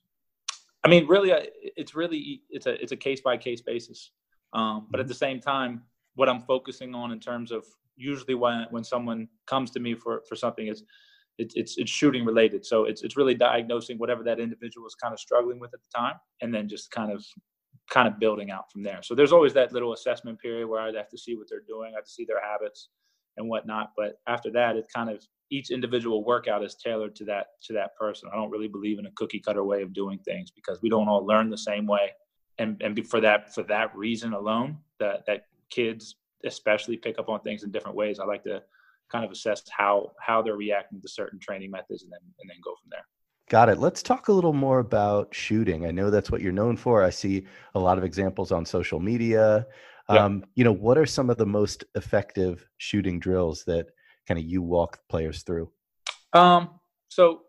I 0.83 0.87
mean, 0.87 1.05
really, 1.07 1.33
it's 1.75 1.93
really 1.93 2.41
it's 2.49 2.65
a 2.65 2.81
it's 2.81 2.93
a 2.93 2.97
case 2.97 3.19
by 3.19 3.37
case 3.37 3.61
basis. 3.61 4.11
Um, 4.53 4.87
but 4.89 4.99
at 4.99 5.03
mm-hmm. 5.03 5.09
the 5.09 5.15
same 5.15 5.39
time, 5.39 5.83
what 6.15 6.29
I'm 6.29 6.41
focusing 6.41 6.95
on 6.95 7.11
in 7.11 7.19
terms 7.19 7.51
of 7.51 7.65
usually 7.95 8.35
when 8.35 8.65
when 8.71 8.83
someone 8.83 9.27
comes 9.45 9.71
to 9.71 9.79
me 9.79 9.93
for 9.93 10.23
for 10.27 10.35
something 10.35 10.67
is 10.67 10.83
it's 11.37 11.55
it's 11.55 11.77
it's 11.77 11.91
shooting 11.91 12.25
related. 12.25 12.65
So 12.65 12.85
it's 12.85 13.01
it's 13.03 13.17
really 13.17 13.35
diagnosing 13.35 13.97
whatever 13.97 14.23
that 14.23 14.39
individual 14.39 14.87
is 14.87 14.95
kind 14.95 15.13
of 15.13 15.19
struggling 15.19 15.59
with 15.59 15.73
at 15.73 15.79
the 15.81 15.97
time, 15.97 16.15
and 16.41 16.53
then 16.53 16.67
just 16.67 16.91
kind 16.91 17.11
of 17.11 17.25
kind 17.89 18.07
of 18.07 18.19
building 18.19 18.51
out 18.51 18.71
from 18.71 18.83
there. 18.83 18.99
So 19.01 19.15
there's 19.15 19.31
always 19.31 19.53
that 19.53 19.71
little 19.73 19.93
assessment 19.93 20.39
period 20.39 20.67
where 20.67 20.81
I'd 20.81 20.95
have 20.95 21.09
to 21.09 21.17
see 21.17 21.35
what 21.35 21.47
they're 21.49 21.63
doing, 21.67 21.93
I 21.93 21.97
have 21.97 22.05
to 22.05 22.11
see 22.11 22.25
their 22.25 22.41
habits 22.41 22.89
and 23.37 23.49
whatnot. 23.49 23.93
But 23.97 24.19
after 24.27 24.51
that, 24.51 24.75
it 24.75 24.85
kind 24.93 25.09
of 25.09 25.25
each 25.49 25.71
individual 25.71 26.23
workout 26.23 26.63
is 26.63 26.75
tailored 26.75 27.15
to 27.15 27.25
that 27.25 27.47
to 27.63 27.73
that 27.73 27.95
person. 27.95 28.29
I 28.31 28.35
don't 28.35 28.51
really 28.51 28.67
believe 28.67 28.99
in 28.99 29.05
a 29.05 29.11
cookie 29.15 29.39
cutter 29.39 29.63
way 29.63 29.81
of 29.81 29.93
doing 29.93 30.19
things 30.19 30.51
because 30.51 30.81
we 30.81 30.89
don't 30.89 31.07
all 31.07 31.25
learn 31.25 31.49
the 31.49 31.57
same 31.57 31.87
way 31.87 32.11
and 32.59 32.81
and 32.81 33.07
for 33.07 33.19
that 33.21 33.53
for 33.53 33.63
that 33.63 33.95
reason 33.95 34.33
alone, 34.33 34.77
that 34.99 35.25
that 35.25 35.47
kids 35.69 36.15
especially 36.45 36.97
pick 36.97 37.19
up 37.19 37.29
on 37.29 37.39
things 37.41 37.63
in 37.63 37.71
different 37.71 37.97
ways. 37.97 38.19
I 38.19 38.25
like 38.25 38.43
to 38.43 38.61
kind 39.11 39.25
of 39.25 39.31
assess 39.31 39.63
how 39.69 40.11
how 40.19 40.41
they're 40.41 40.55
reacting 40.55 41.01
to 41.01 41.07
certain 41.07 41.39
training 41.39 41.71
methods 41.71 42.03
and 42.03 42.11
then 42.11 42.19
and 42.39 42.49
then 42.49 42.57
go 42.63 42.75
from 42.81 42.89
there. 42.91 43.05
Got 43.49 43.69
it. 43.69 43.79
Let's 43.79 44.03
talk 44.03 44.27
a 44.27 44.31
little 44.31 44.53
more 44.53 44.77
about 44.77 45.33
shooting. 45.33 45.87
I 45.87 45.91
know 45.91 46.11
that's 46.11 46.29
what 46.29 46.41
you're 46.41 46.51
known 46.51 46.77
for. 46.77 47.03
I 47.03 47.09
see 47.09 47.47
a 47.73 47.79
lot 47.79 47.97
of 47.97 48.03
examples 48.03 48.51
on 48.51 48.63
social 48.63 48.99
media. 48.99 49.65
Yeah. 50.07 50.25
Um, 50.25 50.43
you 50.53 50.63
know, 50.63 50.71
what 50.71 50.99
are 50.99 51.05
some 51.07 51.31
of 51.31 51.37
the 51.37 51.47
most 51.47 51.83
effective 51.95 52.67
shooting 52.77 53.19
drills 53.19 53.63
that 53.65 53.87
kind 54.27 54.39
of 54.39 54.45
you 54.45 54.61
walk 54.61 54.99
players 55.09 55.41
through? 55.41 55.71
Um, 56.33 56.79
so 57.07 57.41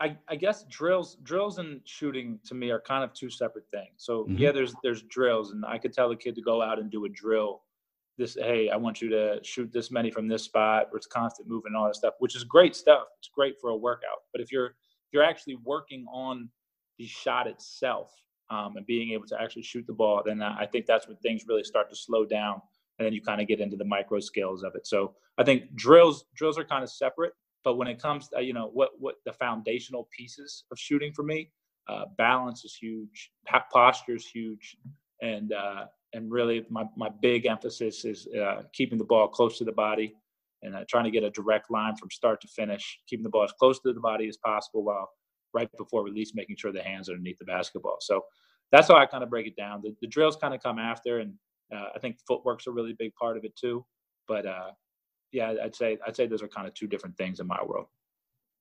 I, 0.00 0.16
I 0.28 0.36
guess 0.36 0.64
drills 0.64 1.16
drills 1.22 1.58
and 1.58 1.80
shooting 1.84 2.38
to 2.44 2.54
me 2.54 2.70
are 2.70 2.80
kind 2.80 3.02
of 3.02 3.14
two 3.14 3.30
separate 3.30 3.64
things. 3.70 3.92
So 3.96 4.24
mm-hmm. 4.24 4.36
yeah, 4.36 4.52
there's 4.52 4.74
there's 4.82 5.02
drills, 5.02 5.52
and 5.52 5.64
I 5.64 5.78
could 5.78 5.92
tell 5.92 6.10
a 6.10 6.16
kid 6.16 6.34
to 6.34 6.42
go 6.42 6.62
out 6.62 6.78
and 6.78 6.90
do 6.90 7.04
a 7.06 7.08
drill. 7.08 7.62
This 8.18 8.34
hey, 8.34 8.68
I 8.68 8.76
want 8.76 9.00
you 9.00 9.08
to 9.10 9.40
shoot 9.42 9.72
this 9.72 9.90
many 9.90 10.10
from 10.10 10.28
this 10.28 10.44
spot 10.44 10.88
where 10.90 10.98
it's 10.98 11.06
constant 11.06 11.48
movement 11.48 11.74
and 11.74 11.76
all 11.76 11.86
that 11.86 11.96
stuff, 11.96 12.14
which 12.18 12.36
is 12.36 12.44
great 12.44 12.76
stuff. 12.76 13.04
It's 13.18 13.30
great 13.34 13.54
for 13.60 13.70
a 13.70 13.76
workout. 13.76 14.20
But 14.32 14.42
if 14.42 14.52
you're 14.52 14.66
if 14.66 15.12
you're 15.12 15.24
actually 15.24 15.56
working 15.64 16.04
on 16.12 16.50
the 16.98 17.06
shot 17.06 17.46
itself 17.46 18.10
um, 18.50 18.76
and 18.76 18.86
being 18.86 19.12
able 19.12 19.26
to 19.26 19.40
actually 19.40 19.62
shoot 19.62 19.86
the 19.86 19.92
ball, 19.92 20.22
then 20.24 20.42
I 20.42 20.66
think 20.66 20.86
that's 20.86 21.08
when 21.08 21.16
things 21.18 21.44
really 21.48 21.64
start 21.64 21.88
to 21.90 21.96
slow 21.96 22.26
down, 22.26 22.60
and 22.98 23.06
then 23.06 23.14
you 23.14 23.22
kind 23.22 23.40
of 23.40 23.48
get 23.48 23.60
into 23.60 23.76
the 23.76 23.84
micro 23.84 24.20
scales 24.20 24.62
of 24.62 24.74
it. 24.74 24.86
So 24.86 25.14
I 25.38 25.44
think 25.44 25.74
drills 25.74 26.26
drills 26.34 26.58
are 26.58 26.64
kind 26.64 26.84
of 26.84 26.90
separate 26.90 27.32
but 27.66 27.76
when 27.76 27.88
it 27.88 28.00
comes 28.00 28.28
to, 28.28 28.40
you 28.40 28.52
know, 28.52 28.70
what, 28.72 28.90
what 29.00 29.16
the 29.24 29.32
foundational 29.32 30.08
pieces 30.16 30.62
of 30.70 30.78
shooting 30.78 31.12
for 31.12 31.24
me, 31.24 31.50
uh, 31.88 32.04
balance 32.16 32.64
is 32.64 32.76
huge, 32.80 33.32
posture 33.72 34.14
is 34.14 34.24
huge. 34.24 34.76
And, 35.20 35.52
uh, 35.52 35.86
and 36.12 36.30
really 36.30 36.64
my, 36.70 36.84
my 36.96 37.08
big 37.20 37.44
emphasis 37.44 38.04
is 38.04 38.28
uh, 38.40 38.62
keeping 38.72 38.98
the 38.98 39.04
ball 39.04 39.26
close 39.26 39.58
to 39.58 39.64
the 39.64 39.72
body 39.72 40.14
and 40.62 40.76
uh, 40.76 40.84
trying 40.88 41.02
to 41.06 41.10
get 41.10 41.24
a 41.24 41.30
direct 41.30 41.68
line 41.68 41.96
from 41.96 42.08
start 42.08 42.40
to 42.42 42.46
finish, 42.46 43.00
keeping 43.08 43.24
the 43.24 43.30
ball 43.30 43.42
as 43.42 43.52
close 43.58 43.80
to 43.80 43.92
the 43.92 43.98
body 43.98 44.28
as 44.28 44.36
possible 44.36 44.84
while 44.84 45.10
right 45.52 45.68
before 45.76 46.04
release, 46.04 46.36
making 46.36 46.54
sure 46.54 46.70
the 46.70 46.80
hands 46.80 47.08
are 47.08 47.14
underneath 47.14 47.38
the 47.38 47.46
basketball. 47.46 47.96
So 47.98 48.26
that's 48.70 48.86
how 48.86 48.94
I 48.94 49.06
kind 49.06 49.24
of 49.24 49.30
break 49.30 49.48
it 49.48 49.56
down. 49.56 49.80
The, 49.82 49.92
the 50.00 50.06
drills 50.06 50.36
kind 50.36 50.54
of 50.54 50.62
come 50.62 50.78
after, 50.78 51.18
and 51.18 51.34
uh, 51.74 51.86
I 51.96 51.98
think 51.98 52.18
footwork's 52.28 52.68
a 52.68 52.70
really 52.70 52.94
big 52.96 53.12
part 53.16 53.36
of 53.36 53.44
it 53.44 53.56
too. 53.56 53.84
but 54.28 54.46
uh, 54.46 54.70
yeah, 55.32 55.54
I'd 55.62 55.74
say 55.74 55.98
I'd 56.06 56.16
say 56.16 56.26
those 56.26 56.42
are 56.42 56.48
kind 56.48 56.66
of 56.66 56.74
two 56.74 56.86
different 56.86 57.16
things 57.16 57.40
in 57.40 57.46
my 57.46 57.62
world. 57.64 57.86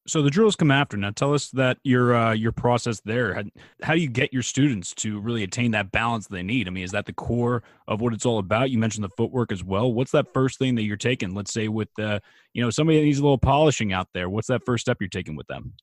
So 0.08 0.22
the 0.22 0.30
drills 0.30 0.56
come 0.56 0.70
after. 0.70 0.98
Now, 0.98 1.10
tell 1.10 1.34
us 1.34 1.50
that 1.52 1.80
your 1.84 2.16
uh, 2.16 2.34
your 2.34 2.52
process 2.52 3.02
there. 3.06 3.34
How, 3.34 3.44
how 3.82 3.94
do 3.96 4.00
you 4.00 4.08
get 4.08 4.32
your 4.32 4.44
students 4.44 4.94
to 4.96 5.20
really 5.20 5.42
attain 5.42 5.72
that 5.72 5.92
balance 5.92 6.28
they 6.28 6.44
need? 6.44 6.68
I 6.68 6.72
mean, 6.72 6.84
is 6.84 6.92
that 6.92 7.08
the 7.08 7.14
core 7.14 7.64
of 7.88 8.02
what 8.02 8.14
it's 8.14 8.26
all 8.26 8.38
about? 8.38 8.70
You 8.70 8.78
mentioned 8.78 9.04
the 9.04 9.10
footwork 9.18 9.52
as 9.52 9.64
well. 9.64 9.92
What's 9.92 10.12
that 10.12 10.32
first 10.32 10.60
thing 10.60 10.76
that 10.76 10.84
you're 10.84 10.96
taking? 10.96 11.34
Let's 11.34 11.52
say 11.52 11.70
with 11.70 11.90
uh, 12.00 12.20
you 12.54 12.62
know 12.62 12.70
somebody 12.70 13.00
that 13.00 13.06
needs 13.06 13.18
a 13.18 13.24
little 13.24 13.40
polishing 13.40 13.94
out 13.94 14.08
there. 14.14 14.30
What's 14.30 14.48
that 14.48 14.64
first 14.64 14.82
step 14.82 14.98
you're 15.00 15.10
taking 15.10 15.36
with 15.36 15.48
them? 15.48 15.74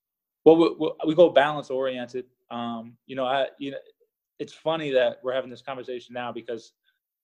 Well, 0.45 0.57
we, 0.57 0.93
we 1.07 1.15
go 1.17 1.29
balance 1.31 1.69
oriented. 1.71 2.27
Um, 2.51 2.97
you 3.07 3.17
know, 3.17 3.25
I 3.25 3.49
you 3.59 3.73
know, 3.73 3.79
it's 4.39 4.53
funny 4.53 4.91
that 4.91 5.19
we're 5.25 5.35
having 5.35 5.51
this 5.51 5.63
conversation 5.63 6.15
now 6.15 6.31
because 6.31 6.75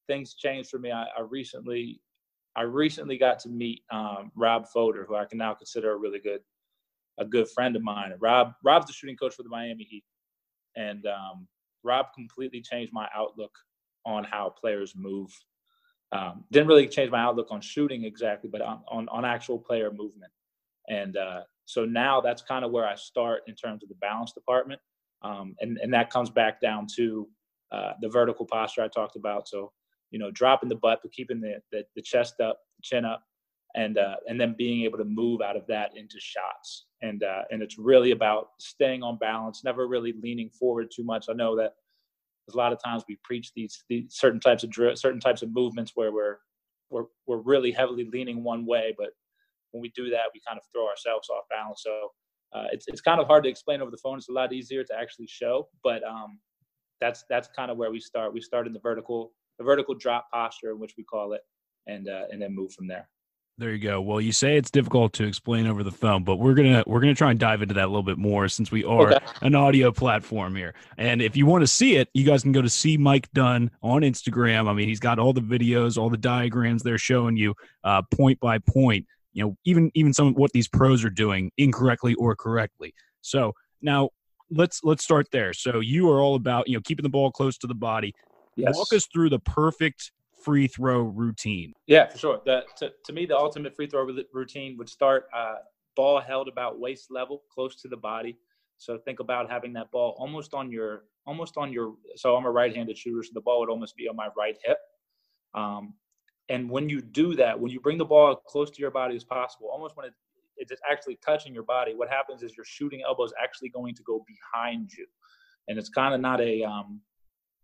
things 0.09 0.35
changed 0.35 0.69
for 0.69 0.81
me. 0.81 0.91
I, 0.91 1.05
I 1.17 1.21
recently 1.21 2.01
I 2.59 2.63
recently 2.63 3.17
got 3.17 3.39
to 3.41 3.49
meet 3.49 3.83
um, 3.93 4.33
Rob 4.35 4.67
Fodor, 4.67 5.05
who 5.07 5.15
I 5.15 5.27
can 5.27 5.39
now 5.39 5.55
consider 5.55 5.93
a 5.93 5.97
really 5.97 6.19
good 6.19 6.41
a 7.21 7.25
good 7.25 7.49
friend 7.49 7.77
of 7.77 7.83
mine. 7.83 8.13
Rob 8.19 8.53
Rob's 8.65 8.87
the 8.87 8.93
shooting 8.93 9.17
coach 9.17 9.35
for 9.37 9.45
the 9.45 9.49
Miami 9.49 9.85
Heat, 9.85 10.05
and 10.77 11.07
um, 11.07 11.47
Rob 11.85 12.07
completely 12.17 12.61
changed 12.61 12.93
my 12.93 13.09
outlook 13.15 13.53
on 14.05 14.25
how 14.25 14.51
players 14.61 14.95
move. 14.97 15.31
Um, 16.11 16.45
didn't 16.51 16.67
really 16.67 16.89
change 16.89 17.13
my 17.13 17.21
outlook 17.21 17.47
on 17.53 17.61
shooting 17.61 18.03
exactly, 18.03 18.51
but 18.51 18.61
on 18.61 18.83
on, 18.89 19.09
on 19.11 19.25
actual 19.25 19.61
player 19.61 19.93
movement. 19.93 20.33
And 20.89 21.17
uh, 21.17 21.43
so 21.65 21.85
now 21.85 22.21
that's 22.21 22.43
kind 22.43 22.65
of 22.65 22.73
where 22.73 22.89
I 22.89 22.97
start 22.97 23.43
in 23.47 23.55
terms 23.55 23.85
of 23.85 23.89
the 23.89 23.95
balance 23.97 24.33
department, 24.33 24.81
um, 25.23 25.55
and 25.61 25.79
and 25.79 25.95
that 25.95 26.11
comes 26.11 26.29
back 26.29 26.61
down 26.61 26.89
to 26.97 27.29
uh, 27.71 27.93
the 28.01 28.09
vertical 28.09 28.47
posture 28.47 28.83
I 28.83 28.89
talked 28.89 29.15
about. 29.15 29.47
So 29.47 29.71
you 30.11 30.19
know, 30.19 30.31
dropping 30.31 30.69
the 30.69 30.77
butt 30.77 31.01
but 31.03 31.13
keeping 31.13 31.41
the 31.41 31.61
the, 31.73 31.85
the 31.97 32.03
chest 32.03 32.41
up, 32.41 32.59
chin 32.83 33.05
up, 33.05 33.23
and 33.75 33.99
uh, 33.99 34.17
and 34.29 34.41
then 34.41 34.55
being 34.57 34.85
able 34.85 34.99
to 34.99 35.05
move 35.05 35.41
out 35.41 35.57
of 35.57 35.67
that 35.67 35.97
into 35.97 36.19
shots. 36.19 36.87
And 37.03 37.23
uh, 37.23 37.43
and 37.51 37.63
it's 37.63 37.79
really 37.79 38.13
about 38.13 38.49
staying 38.59 39.03
on 39.03 39.19
balance, 39.19 39.63
never 39.65 39.87
really 39.87 40.15
leaning 40.23 40.51
forward 40.51 40.91
too 40.95 41.05
much. 41.05 41.27
I 41.29 41.35
know 41.35 41.57
that 41.57 41.75
there's 42.47 42.55
a 42.55 42.59
lot 42.59 42.73
of 42.73 42.83
times 42.83 43.05
we 43.09 43.19
preach 43.25 43.53
these, 43.55 43.85
these 43.91 44.07
certain 44.09 44.41
types 44.41 44.65
of 44.65 44.71
dr- 44.71 44.99
certain 44.99 45.21
types 45.21 45.43
of 45.43 45.53
movements 45.53 45.93
where 45.95 46.13
we're 46.13 46.39
we're 46.91 47.05
we're 47.27 47.43
really 47.43 47.71
heavily 47.71 48.09
leaning 48.11 48.43
one 48.43 48.65
way, 48.65 48.95
but 48.97 49.11
when 49.73 49.83
we 49.83 49.93
do 49.95 50.09
that, 50.11 50.31
we 50.33 50.41
kind 50.47 50.59
of 50.59 50.65
throw 50.73 50.89
ourselves 50.89 51.29
off 51.29 51.45
balance. 51.51 51.83
So 51.85 52.09
uh, 52.55 52.65
it's 52.73 52.87
it's 52.89 53.03
kind 53.03 53.21
of 53.21 53.27
hard 53.27 53.45
to 53.45 53.51
explain 53.51 53.83
over 53.83 53.91
the 53.91 53.99
phone. 53.99 54.17
It's 54.17 54.31
a 54.31 54.33
lot 54.33 54.53
easier 54.53 54.83
to 54.85 54.95
actually 54.99 55.27
show, 55.27 55.69
but 55.85 56.03
um, 56.05 56.41
that's 57.01 57.25
that's 57.29 57.49
kind 57.55 57.71
of 57.71 57.77
where 57.77 57.91
we 57.91 58.01
start. 58.01 58.33
We 58.33 58.41
start 58.41 58.67
in 58.67 58.73
the 58.73 58.81
vertical 58.81 59.33
the 59.59 59.65
vertical 59.65 59.95
drop 59.95 60.31
posture, 60.33 60.71
in 60.71 60.79
which 60.79 60.95
we 60.97 61.05
call 61.05 61.33
it, 61.33 61.43
and 61.87 62.09
uh, 62.09 62.25
and 62.31 62.41
then 62.41 62.55
move 62.55 62.73
from 62.73 62.87
there. 62.87 63.09
There 63.59 63.73
you 63.73 63.79
go. 63.81 64.01
Well, 64.01 64.21
you 64.21 64.31
say 64.31 64.57
it's 64.57 64.71
difficult 64.71 65.13
to 65.15 65.25
explain 65.25 65.67
over 65.67 65.83
the 65.83 65.91
phone, 65.91 66.23
but 66.23 66.37
we're 66.37 66.55
gonna 66.55 66.85
we're 66.87 67.01
gonna 67.01 67.15
try 67.15 67.33
and 67.33 67.41
dive 67.41 67.61
into 67.61 67.75
that 67.75 67.87
a 67.87 67.89
little 67.89 68.05
bit 68.05 68.17
more 68.17 68.47
since 68.49 68.71
we 68.71 68.85
are 68.85 69.13
okay. 69.13 69.27
an 69.43 69.57
audio 69.57 69.91
platform 69.91 70.55
here. 70.55 70.77
And 70.97 71.21
if 71.21 71.37
you 71.37 71.45
want 71.45 71.63
to 71.63 71.67
see 71.67 71.97
it, 71.97 72.09
you 72.15 72.25
guys 72.25 72.43
can 72.43 72.53
go 72.53 72.63
to 72.63 72.69
see 72.69 72.97
Mike 72.97 73.29
Dunn 73.33 73.73
on 73.83 74.03
Instagram. 74.03 74.69
I 74.69 74.75
mean, 74.75 74.87
he's 74.87 75.01
got 75.01 75.19
all 75.19 75.33
the 75.33 75.41
videos, 75.41 75.99
all 75.99 76.09
the 76.09 76.17
diagrams 76.17 76.85
there 76.85 76.99
showing 76.99 77.37
you 77.37 77.53
uh, 77.83 78.03
point 78.15 78.39
by 78.39 78.59
point. 78.59 79.07
You 79.33 79.45
know, 79.45 79.57
even 79.65 79.91
even 79.95 80.15
some 80.15 80.29
of 80.29 80.37
what 80.37 80.53
these 80.53 80.69
pros 80.69 81.05
are 81.05 81.11
doing 81.11 81.51
incorrectly 81.59 82.15
or 82.15 82.37
correctly. 82.37 82.95
So 83.23 83.55
now 83.83 84.11
let's 84.53 84.85
let's 84.85 85.03
start 85.03 85.27
there. 85.33 85.53
So 85.53 85.81
you 85.81 86.09
are 86.11 86.21
all 86.21 86.37
about 86.37 86.69
you 86.69 86.77
know 86.77 86.81
keeping 86.85 87.03
the 87.03 87.09
ball 87.09 87.33
close 87.33 87.59
to 87.59 87.67
the 87.67 87.75
body. 87.75 88.15
Yes. 88.59 88.77
Walk 88.77 88.93
us 88.93 89.07
through 89.07 89.31
the 89.31 89.39
perfect 89.39 90.11
free 90.43 90.67
throw 90.67 91.03
routine. 91.03 91.73
Yeah, 91.87 92.09
for 92.09 92.19
sure. 92.19 92.41
The, 92.45 92.65
to, 92.79 92.93
to 93.05 93.13
me, 93.13 93.25
the 93.25 93.37
ultimate 93.37 93.75
free 93.75 93.87
throw 93.87 94.07
routine 94.33 94.77
would 94.79 94.89
start 94.89 95.27
uh, 95.35 95.57
ball 95.95 96.21
held 96.21 96.49
about 96.49 96.81
waist 96.81 97.11
level, 97.11 97.43
close 97.53 97.81
to 97.83 97.89
the 97.89 97.97
body. 97.97 98.37
So 98.77 98.99
think 98.99 99.21
about 99.21 99.51
having 99.51 99.73
that 99.75 99.91
ball 99.91 100.17
almost 100.19 100.55
on 100.55 100.71
your, 100.71 101.05
almost 101.27 101.57
on 101.57 101.73
your. 101.73 101.95
So 102.17 102.37
I'm 102.37 102.47
a 102.47 102.51
right-handed 102.51 102.99
shooter, 102.99 103.23
so 103.23 103.31
the 103.33 103.41
ball 103.41 103.61
would 103.61 103.71
almost 103.71 103.97
be 103.97 104.09
on 104.09 104.17
my 104.17 104.29
right 104.37 104.57
hip. 104.65 104.79
Um, 105.55 105.95
and 106.49 106.71
when 106.71 106.89
you 106.89 107.01
do 107.01 107.35
that, 107.37 107.59
when 107.59 107.71
you 107.71 107.81
bring 107.81 107.99
the 107.99 108.05
ball 108.05 108.37
close 108.37 108.71
to 108.71 108.81
your 108.81 108.91
body 108.91 109.15
as 109.17 109.25
possible, 109.25 109.69
almost 109.71 109.97
when 109.97 110.07
it, 110.07 110.15
it's 110.57 110.73
actually 110.91 111.19
touching 111.25 111.55
your 111.55 111.63
body, 111.63 111.95
what 111.95 112.09
happens 112.09 112.43
is 112.43 112.57
your 112.57 112.65
shooting 112.65 113.03
elbow 113.07 113.25
is 113.25 113.33
actually 113.43 113.69
going 113.69 113.95
to 113.95 114.03
go 114.03 114.25
behind 114.27 114.91
you, 114.97 115.07
and 115.69 115.79
it's 115.79 115.89
kind 115.89 116.15
of 116.15 116.21
not 116.21 116.41
a 116.41 116.65
um, 116.65 117.01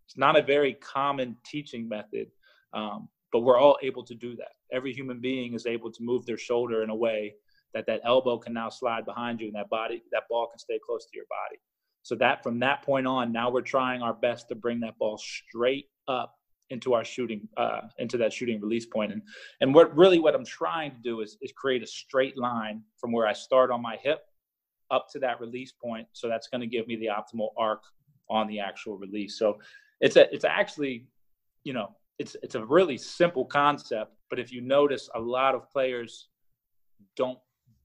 it's 0.05 0.17
not 0.17 0.37
a 0.37 0.41
very 0.41 0.73
common 0.73 1.35
teaching 1.45 1.87
method, 1.87 2.27
um, 2.73 3.09
but 3.31 3.39
we're 3.39 3.59
all 3.59 3.77
able 3.81 4.03
to 4.03 4.15
do 4.15 4.35
that. 4.35 4.53
Every 4.71 4.93
human 4.93 5.19
being 5.19 5.53
is 5.53 5.65
able 5.65 5.91
to 5.91 6.03
move 6.03 6.25
their 6.25 6.37
shoulder 6.37 6.83
in 6.83 6.89
a 6.89 6.95
way 6.95 7.33
that 7.73 7.85
that 7.87 8.01
elbow 8.05 8.37
can 8.37 8.53
now 8.53 8.69
slide 8.69 9.05
behind 9.05 9.41
you 9.41 9.47
and 9.47 9.55
that 9.55 9.69
body, 9.69 10.03
that 10.11 10.23
ball 10.29 10.47
can 10.47 10.59
stay 10.59 10.79
close 10.85 11.05
to 11.05 11.11
your 11.15 11.25
body. 11.29 11.59
So 12.03 12.15
that 12.15 12.43
from 12.43 12.59
that 12.59 12.83
point 12.83 13.07
on, 13.07 13.31
now 13.31 13.49
we're 13.49 13.61
trying 13.61 14.01
our 14.01 14.13
best 14.13 14.47
to 14.49 14.55
bring 14.55 14.79
that 14.81 14.97
ball 14.97 15.17
straight 15.17 15.89
up 16.07 16.35
into 16.69 16.93
our 16.93 17.03
shooting, 17.03 17.47
uh, 17.57 17.81
into 17.99 18.17
that 18.17 18.31
shooting 18.31 18.61
release 18.61 18.85
point. 18.85 19.11
And 19.11 19.21
and 19.61 19.73
what 19.73 19.95
really 19.95 20.19
what 20.19 20.35
I'm 20.35 20.45
trying 20.45 20.91
to 20.91 21.01
do 21.03 21.21
is 21.21 21.37
is 21.41 21.51
create 21.51 21.83
a 21.83 21.87
straight 21.87 22.37
line 22.37 22.83
from 22.97 23.11
where 23.11 23.27
I 23.27 23.33
start 23.33 23.71
on 23.71 23.81
my 23.81 23.97
hip 24.01 24.19
up 24.91 25.07
to 25.13 25.19
that 25.19 25.39
release 25.41 25.71
point. 25.71 26.07
So 26.13 26.29
that's 26.29 26.47
going 26.47 26.61
to 26.61 26.67
give 26.67 26.87
me 26.87 26.95
the 26.95 27.07
optimal 27.07 27.49
arc 27.57 27.81
on 28.29 28.47
the 28.47 28.59
actual 28.59 28.97
release. 28.97 29.37
So 29.37 29.57
it's 30.01 30.15
a 30.15 30.33
it's 30.33 30.45
actually 30.45 31.05
you 31.63 31.73
know 31.73 31.89
it's 32.19 32.35
it's 32.43 32.55
a 32.55 32.65
really 32.65 32.97
simple 32.97 33.45
concept 33.45 34.11
but 34.29 34.39
if 34.39 34.51
you 34.51 34.61
notice 34.61 35.09
a 35.15 35.19
lot 35.19 35.55
of 35.55 35.69
players 35.69 36.29
don't 37.15 37.39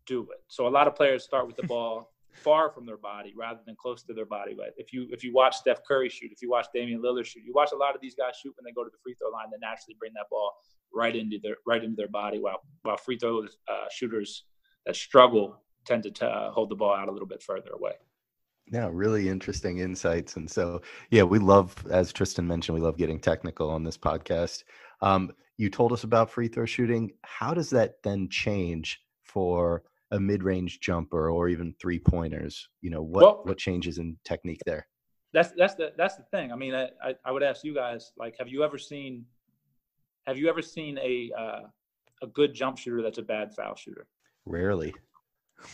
do 0.06 0.22
it. 0.22 0.42
So 0.48 0.66
a 0.66 0.68
lot 0.68 0.86
of 0.86 0.94
players 0.94 1.24
start 1.24 1.46
with 1.46 1.56
the 1.56 1.66
ball 1.74 2.12
far 2.32 2.70
from 2.70 2.86
their 2.86 2.96
body 2.96 3.34
rather 3.36 3.60
than 3.66 3.74
close 3.76 4.02
to 4.04 4.14
their 4.14 4.26
body. 4.26 4.54
But 4.56 4.72
if 4.76 4.92
you 4.92 5.08
if 5.10 5.24
you 5.24 5.32
watch 5.32 5.56
Steph 5.56 5.80
Curry 5.86 6.08
shoot 6.08 6.30
if 6.32 6.42
you 6.42 6.50
watch 6.50 6.66
Damian 6.74 7.02
Lillard 7.02 7.26
shoot 7.26 7.42
you 7.44 7.52
watch 7.54 7.70
a 7.72 7.76
lot 7.76 7.94
of 7.94 8.00
these 8.00 8.14
guys 8.14 8.34
shoot 8.40 8.54
when 8.56 8.64
they 8.64 8.72
go 8.72 8.84
to 8.84 8.90
the 8.90 8.98
free 9.02 9.14
throw 9.14 9.30
line 9.30 9.46
they 9.50 9.58
naturally 9.60 9.96
bring 9.98 10.12
that 10.14 10.26
ball 10.30 10.52
right 10.92 11.14
into 11.14 11.38
their 11.42 11.56
right 11.66 11.82
into 11.82 11.96
their 11.96 12.08
body 12.08 12.38
while 12.38 12.60
while 12.82 12.96
free 12.96 13.18
throw 13.18 13.44
uh, 13.68 13.86
shooters 13.90 14.44
that 14.86 14.96
struggle 14.96 15.60
tend 15.84 16.02
to 16.02 16.26
uh, 16.26 16.50
hold 16.52 16.68
the 16.70 16.74
ball 16.74 16.94
out 16.94 17.08
a 17.08 17.12
little 17.12 17.26
bit 17.26 17.42
further 17.42 17.70
away 17.72 17.92
yeah, 18.70 18.88
really 18.92 19.28
interesting 19.28 19.78
insights. 19.78 20.36
And 20.36 20.50
so, 20.50 20.80
yeah, 21.10 21.24
we 21.24 21.38
love, 21.38 21.74
as 21.90 22.12
Tristan 22.12 22.46
mentioned, 22.46 22.74
we 22.74 22.84
love 22.84 22.96
getting 22.96 23.18
technical 23.18 23.68
on 23.68 23.82
this 23.82 23.98
podcast. 23.98 24.64
Um, 25.00 25.32
you 25.56 25.68
told 25.68 25.92
us 25.92 26.04
about 26.04 26.30
free 26.30 26.48
throw 26.48 26.66
shooting. 26.66 27.10
How 27.22 27.52
does 27.52 27.70
that 27.70 28.02
then 28.02 28.28
change 28.28 29.00
for 29.24 29.82
a 30.10 30.18
mid-range 30.18 30.80
jumper 30.80 31.30
or 31.30 31.48
even 31.48 31.74
three 31.80 31.98
pointers? 31.98 32.68
You 32.80 32.90
know, 32.90 33.02
what 33.02 33.22
well, 33.22 33.40
what 33.44 33.58
changes 33.58 33.98
in 33.98 34.16
technique 34.24 34.62
there? 34.64 34.86
That's 35.32 35.52
that's 35.56 35.74
the 35.74 35.92
that's 35.96 36.16
the 36.16 36.24
thing. 36.30 36.50
I 36.52 36.56
mean, 36.56 36.74
I, 36.74 36.88
I, 37.02 37.14
I 37.24 37.32
would 37.32 37.42
ask 37.42 37.62
you 37.64 37.74
guys, 37.74 38.12
like, 38.16 38.36
have 38.38 38.48
you 38.48 38.64
ever 38.64 38.78
seen 38.78 39.24
have 40.26 40.38
you 40.38 40.48
ever 40.48 40.62
seen 40.62 40.98
a 40.98 41.30
uh, 41.38 41.60
a 42.22 42.26
good 42.28 42.54
jump 42.54 42.78
shooter 42.78 43.02
that's 43.02 43.18
a 43.18 43.22
bad 43.22 43.54
foul 43.54 43.74
shooter? 43.74 44.06
Rarely. 44.46 44.94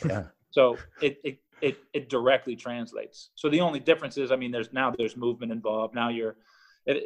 Yeah. 0.05 0.25
so 0.51 0.77
it, 1.01 1.19
it 1.23 1.39
it 1.61 1.79
it 1.93 2.09
directly 2.09 2.57
translates. 2.57 3.31
So 3.35 3.49
the 3.49 3.61
only 3.61 3.81
difference 3.81 4.19
is, 4.19 4.31
I 4.31 4.37
mean, 4.37 4.51
there's 4.51 4.73
now 4.73 4.93
there's 4.97 5.17
movement 5.17 5.53
involved. 5.53 5.95
Now 5.95 6.09
you're 6.09 6.37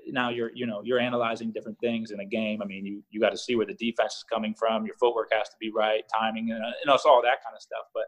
now 0.09 0.30
you're 0.30 0.50
you 0.54 0.66
know 0.66 0.83
you're 0.85 0.99
analyzing 0.99 1.52
different 1.52 1.78
things 1.80 2.11
in 2.11 2.21
a 2.21 2.25
game. 2.25 2.61
I 2.62 2.64
mean, 2.64 2.85
you 2.85 3.02
you 3.11 3.21
got 3.21 3.30
to 3.30 3.38
see 3.38 3.54
where 3.54 3.66
the 3.66 3.75
defense 3.75 4.14
is 4.16 4.25
coming 4.25 4.54
from. 4.54 4.87
Your 4.87 4.97
footwork 4.97 5.28
has 5.33 5.49
to 5.49 5.57
be 5.61 5.71
right, 5.71 6.02
timing, 6.12 6.50
and 6.50 6.61
know, 6.87 6.95
it's 6.95 7.04
all 7.04 7.23
that 7.23 7.42
kind 7.45 7.54
of 7.54 7.62
stuff. 7.62 7.85
But 7.95 8.04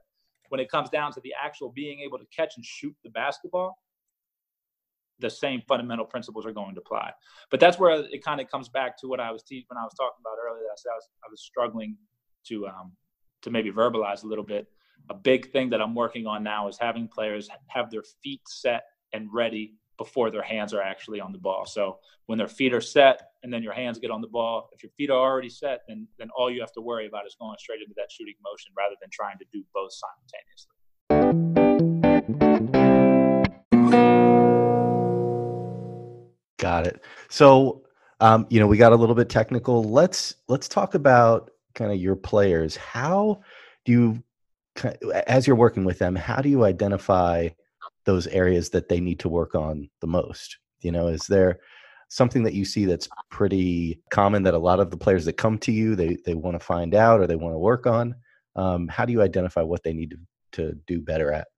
when 0.49 0.61
it 0.61 0.71
comes 0.71 0.91
down 0.91 1.13
to 1.13 1.21
the 1.21 1.33
actual 1.43 1.71
being 1.71 2.01
able 2.01 2.19
to 2.19 2.27
catch 2.35 2.57
and 2.57 2.65
shoot 2.65 2.95
the 3.05 3.11
basketball, 3.11 3.79
the 5.19 5.31
same 5.31 5.63
fundamental 5.67 6.05
principles 6.05 6.45
are 6.45 6.53
going 6.53 6.75
to 6.75 6.81
apply. 6.81 7.13
But 7.51 7.61
that's 7.61 7.79
where 7.79 8.05
it 8.05 8.23
kind 8.25 8.41
of 8.41 8.51
comes 8.51 8.69
back 8.69 8.99
to 8.99 9.09
what 9.09 9.21
I 9.21 9.31
was 9.31 9.43
teaching 9.43 9.67
when 9.69 9.79
I 9.79 9.85
was 9.85 9.95
talking 9.95 10.21
about 10.21 10.37
earlier. 10.45 10.65
I 10.65 10.73
was 10.73 11.09
I 11.25 11.29
was 11.31 11.41
struggling 11.41 11.97
to 12.49 12.67
um, 12.67 12.93
to 13.43 13.51
maybe 13.51 13.71
verbalize 13.71 14.25
a 14.25 14.27
little 14.27 14.45
bit 14.45 14.67
a 15.11 15.15
big 15.15 15.51
thing 15.51 15.71
that 15.71 15.81
I'm 15.81 15.95
working 15.95 16.27
on 16.27 16.43
now 16.43 16.69
is 16.69 16.79
having 16.79 17.09
players 17.09 17.49
have 17.69 17.91
their 17.91 18.03
feet 18.23 18.41
set 18.47 18.85
and 19.13 19.29
ready 19.33 19.75
before 19.99 20.31
their 20.31 20.43
hands 20.43 20.73
are 20.73 20.81
actually 20.81 21.21
on 21.21 21.33
the 21.33 21.39
ball. 21.39 21.67
So 21.67 21.99
when 22.27 22.39
their 22.39 22.49
feet 22.49 22.73
are 22.73 22.81
set 22.81 23.31
and 23.43 23.53
then 23.53 23.63
your 23.63 23.73
hands 23.73 23.99
get 23.99 24.11
on 24.11 24.21
the 24.21 24.29
ball, 24.29 24.69
if 24.73 24.83
your 24.83 24.91
feet 24.97 25.11
are 25.11 25.19
already 25.19 25.51
set, 25.51 25.81
then 25.87 26.09
then 26.19 26.29
all 26.37 26.51
you 26.51 26.61
have 26.61 26.73
to 26.73 26.81
worry 26.81 27.07
about 27.07 27.27
is 27.27 27.37
going 27.41 27.57
straight 27.59 27.81
into 27.83 27.95
that 27.97 28.11
shooting 28.11 28.35
motion 28.43 28.73
rather 28.77 28.95
than 29.01 29.11
trying 29.11 29.39
to 29.39 29.45
do 29.53 29.63
both 29.75 29.93
simultaneously. 29.93 30.77
Got 36.59 36.87
it. 36.87 37.03
So 37.29 37.83
um, 38.21 38.47
you 38.51 38.61
know, 38.61 38.69
we 38.69 38.77
got 38.77 38.93
a 38.93 38.97
little 38.97 39.17
bit 39.17 39.29
technical. 39.29 39.83
Let's 39.83 40.37
let's 40.49 40.69
talk 40.69 40.95
about 40.95 41.51
kind 41.75 41.91
of 41.91 41.99
your 41.99 42.15
players. 42.15 42.77
How 42.77 43.41
do 43.85 43.93
you 43.93 44.23
as 45.27 45.47
you're 45.47 45.57
working 45.57 45.85
with 45.85 45.99
them, 45.99 46.17
how 46.17 46.41
do 46.41 46.49
you 46.49 46.65
identify 46.65 47.49
those 48.05 48.27
areas 48.29 48.71
that 48.71 48.89
they 48.89 49.01
need 49.01 49.21
to 49.21 49.29
work 49.29 49.55
on 49.55 49.89
the 50.01 50.07
most? 50.07 50.59
You 50.81 50.93
know, 50.93 51.09
is 51.09 51.27
there 51.27 51.61
something 52.09 52.43
that 52.43 52.55
you 52.55 52.65
see 52.65 52.85
that's 52.85 53.09
pretty 53.31 54.01
common 54.11 54.43
that 54.43 54.55
a 54.55 54.59
lot 54.59 54.81
of 54.81 54.91
the 54.91 54.97
players 54.97 55.25
that 55.25 55.35
come 55.35 55.57
to 55.57 55.73
you 55.73 55.97
they 55.97 56.19
they 56.27 56.35
want 56.35 56.55
to 56.55 56.65
find 56.65 56.95
out 56.95 57.21
or 57.21 57.27
they 57.27 57.37
want 57.37 57.55
to 57.55 57.59
work 57.59 57.87
on? 57.87 58.15
Um, 58.57 58.89
how 58.89 59.05
do 59.05 59.13
you 59.13 59.23
identify 59.23 59.63
what 59.63 59.83
they 59.83 59.95
need 59.95 60.11
to, 60.11 60.19
to 60.53 60.79
do 60.87 61.01
better 61.01 61.33
at? 61.33 61.49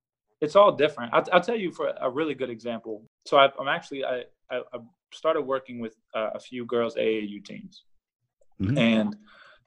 It's 0.40 0.56
all 0.56 0.72
different. 0.72 1.12
I'll, 1.12 1.24
I'll 1.32 1.40
tell 1.40 1.56
you 1.56 1.72
for 1.72 1.92
a 2.00 2.10
really 2.10 2.34
good 2.34 2.50
example. 2.50 3.02
So 3.26 3.38
I, 3.38 3.46
am 3.58 3.68
actually 3.68 4.04
I, 4.04 4.24
I, 4.50 4.60
started 5.12 5.42
working 5.42 5.80
with 5.80 5.96
uh, 6.14 6.30
a 6.34 6.40
few 6.40 6.66
girls 6.66 6.96
AAU 6.96 7.44
teams, 7.44 7.84
mm-hmm. 8.60 8.76
and 8.76 9.16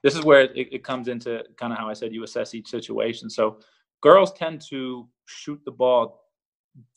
this 0.03 0.15
is 0.15 0.23
where 0.23 0.41
it, 0.41 0.51
it 0.55 0.83
comes 0.83 1.07
into 1.07 1.43
kind 1.57 1.73
of 1.73 1.79
how 1.79 1.89
I 1.89 1.93
said 1.93 2.13
you 2.13 2.23
assess 2.23 2.53
each 2.53 2.69
situation. 2.69 3.29
So 3.29 3.59
girls 4.01 4.31
tend 4.33 4.61
to 4.69 5.07
shoot 5.25 5.59
the 5.65 5.71
ball 5.71 6.23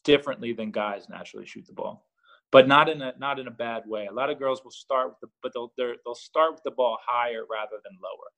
differently 0.05 0.53
than 0.53 0.71
guys 0.71 1.09
naturally 1.09 1.47
shoot 1.47 1.67
the 1.67 1.73
ball, 1.73 2.07
but 2.51 2.69
not 2.69 2.89
in 2.89 3.03
a 3.03 3.15
not 3.19 3.39
in 3.39 3.47
a 3.47 3.51
bad 3.51 3.85
way. 3.87 4.07
A 4.07 4.13
lot 4.13 4.31
of 4.31 4.39
girls 4.39 4.63
will 4.65 4.71
start 4.71 5.09
with 5.09 5.21
the 5.21 5.29
but 5.43 5.53
they'll 5.55 5.73
they'll 5.77 6.15
start 6.15 6.53
with 6.53 6.63
the 6.63 6.71
ball 6.71 6.99
higher 7.05 7.45
rather 7.51 7.77
than 7.85 7.93
lower. 8.03 8.29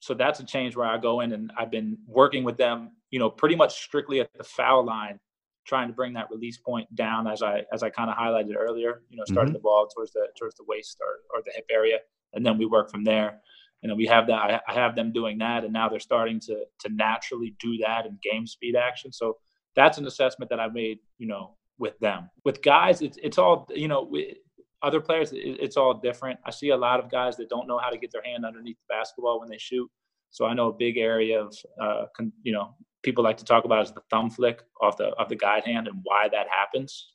So 0.00 0.14
that's 0.14 0.40
a 0.40 0.44
change 0.44 0.76
where 0.76 0.86
I 0.86 0.98
go 0.98 1.20
in 1.20 1.32
and 1.32 1.52
I've 1.58 1.70
been 1.70 1.98
working 2.06 2.42
with 2.42 2.56
them, 2.56 2.92
you 3.10 3.18
know, 3.18 3.28
pretty 3.28 3.54
much 3.54 3.82
strictly 3.82 4.20
at 4.20 4.30
the 4.34 4.44
foul 4.44 4.82
line, 4.84 5.20
trying 5.66 5.88
to 5.88 5.94
bring 5.94 6.14
that 6.14 6.30
release 6.30 6.56
point 6.56 6.92
down 6.94 7.26
as 7.26 7.42
I 7.42 7.64
as 7.72 7.82
I 7.82 7.90
kind 7.90 8.10
of 8.10 8.16
highlighted 8.16 8.56
earlier. 8.56 9.02
You 9.10 9.18
know, 9.18 9.24
starting 9.26 9.50
mm-hmm. 9.50 9.54
the 9.54 9.60
ball 9.60 9.86
towards 9.94 10.12
the 10.12 10.28
towards 10.38 10.56
the 10.56 10.64
waist 10.66 10.98
or, 11.00 11.38
or 11.38 11.42
the 11.44 11.52
hip 11.54 11.66
area, 11.70 11.98
and 12.32 12.44
then 12.44 12.58
we 12.58 12.66
work 12.66 12.90
from 12.90 13.04
there 13.04 13.40
you 13.82 13.88
know 13.88 13.94
we 13.94 14.06
have 14.06 14.26
that 14.26 14.60
I, 14.66 14.72
have 14.72 14.94
them 14.94 15.12
doing 15.12 15.38
that 15.38 15.64
and 15.64 15.72
now 15.72 15.88
they're 15.88 16.00
starting 16.00 16.40
to 16.40 16.64
to 16.80 16.88
naturally 16.90 17.54
do 17.58 17.76
that 17.78 18.06
in 18.06 18.18
game 18.22 18.46
speed 18.46 18.76
action. 18.76 19.12
So 19.12 19.36
that's 19.76 19.98
an 19.98 20.06
assessment 20.06 20.50
that 20.50 20.58
i 20.58 20.68
made 20.68 20.98
you 21.18 21.26
know 21.26 21.56
with 21.78 21.98
them. 22.00 22.30
With 22.44 22.62
guys 22.62 23.02
it's 23.02 23.18
it's 23.22 23.38
all 23.38 23.66
you 23.74 23.88
know 23.88 24.02
we, 24.10 24.36
other 24.82 25.00
players 25.00 25.30
it's 25.32 25.76
all 25.76 25.94
different. 25.94 26.38
I 26.44 26.50
see 26.50 26.70
a 26.70 26.76
lot 26.76 27.00
of 27.00 27.10
guys 27.10 27.36
that 27.36 27.48
don't 27.48 27.68
know 27.68 27.78
how 27.78 27.90
to 27.90 27.98
get 27.98 28.10
their 28.12 28.22
hand 28.24 28.44
underneath 28.44 28.76
the 28.76 28.94
basketball 28.94 29.40
when 29.40 29.48
they 29.48 29.58
shoot. 29.58 29.90
So 30.30 30.46
i 30.46 30.54
know 30.54 30.68
a 30.68 30.72
big 30.72 30.96
area 30.96 31.40
of 31.40 31.56
uh, 31.80 32.04
con, 32.16 32.32
you 32.42 32.52
know 32.52 32.74
people 33.02 33.24
like 33.24 33.36
to 33.38 33.44
talk 33.44 33.64
about 33.64 33.82
is 33.82 33.92
the 33.92 34.02
thumb 34.10 34.30
flick 34.30 34.62
off 34.80 34.96
the 34.96 35.08
of 35.18 35.28
the 35.28 35.36
guide 35.36 35.64
hand 35.64 35.88
and 35.88 35.98
why 36.02 36.28
that 36.30 36.46
happens. 36.48 37.14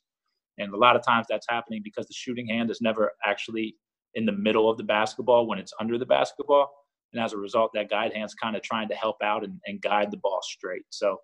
And 0.58 0.72
a 0.72 0.76
lot 0.76 0.96
of 0.96 1.04
times 1.04 1.26
that's 1.28 1.46
happening 1.48 1.82
because 1.84 2.06
the 2.06 2.14
shooting 2.14 2.48
hand 2.48 2.70
is 2.70 2.80
never 2.80 3.12
actually 3.24 3.76
in 4.16 4.26
the 4.26 4.32
middle 4.32 4.68
of 4.68 4.76
the 4.76 4.84
basketball 4.84 5.46
when 5.46 5.58
it's 5.58 5.72
under 5.80 5.98
the 5.98 6.06
basketball. 6.06 6.70
And 7.12 7.22
as 7.22 7.32
a 7.32 7.38
result, 7.38 7.70
that 7.74 7.88
guide 7.88 8.12
hand's 8.12 8.34
kind 8.34 8.56
of 8.56 8.62
trying 8.62 8.88
to 8.88 8.94
help 8.94 9.16
out 9.22 9.44
and, 9.44 9.60
and 9.66 9.80
guide 9.80 10.10
the 10.10 10.16
ball 10.16 10.40
straight. 10.42 10.82
So 10.90 11.18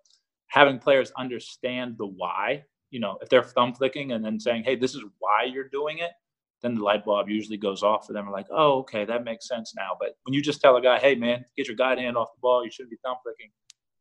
having 0.47 0.79
players 0.79 1.11
understand 1.17 1.95
the 1.97 2.07
why, 2.07 2.63
you 2.89 3.01
know, 3.01 3.17
if 3.21 3.29
they're 3.29 3.43
thumb 3.43 3.73
flicking 3.73 4.13
and 4.13 4.23
then 4.23 4.39
saying, 4.39 4.63
hey, 4.63 4.77
this 4.77 4.95
is 4.95 5.03
why 5.19 5.43
you're 5.51 5.67
doing 5.69 5.97
it, 5.97 6.11
then 6.61 6.75
the 6.75 6.83
light 6.83 7.03
bulb 7.03 7.27
usually 7.27 7.57
goes 7.57 7.83
off 7.83 8.07
for 8.07 8.13
them. 8.13 8.31
Like, 8.31 8.47
oh, 8.49 8.79
okay, 8.79 9.03
that 9.03 9.25
makes 9.25 9.49
sense 9.49 9.73
now. 9.75 9.91
But 9.99 10.15
when 10.23 10.33
you 10.33 10.41
just 10.41 10.61
tell 10.61 10.77
a 10.77 10.81
guy, 10.81 10.97
hey, 10.97 11.15
man, 11.15 11.43
get 11.57 11.67
your 11.67 11.75
guide 11.75 11.97
hand 11.99 12.15
off 12.15 12.29
the 12.33 12.39
ball, 12.41 12.63
you 12.63 12.71
shouldn't 12.71 12.91
be 12.91 12.97
thumb 13.03 13.17
flicking, 13.21 13.51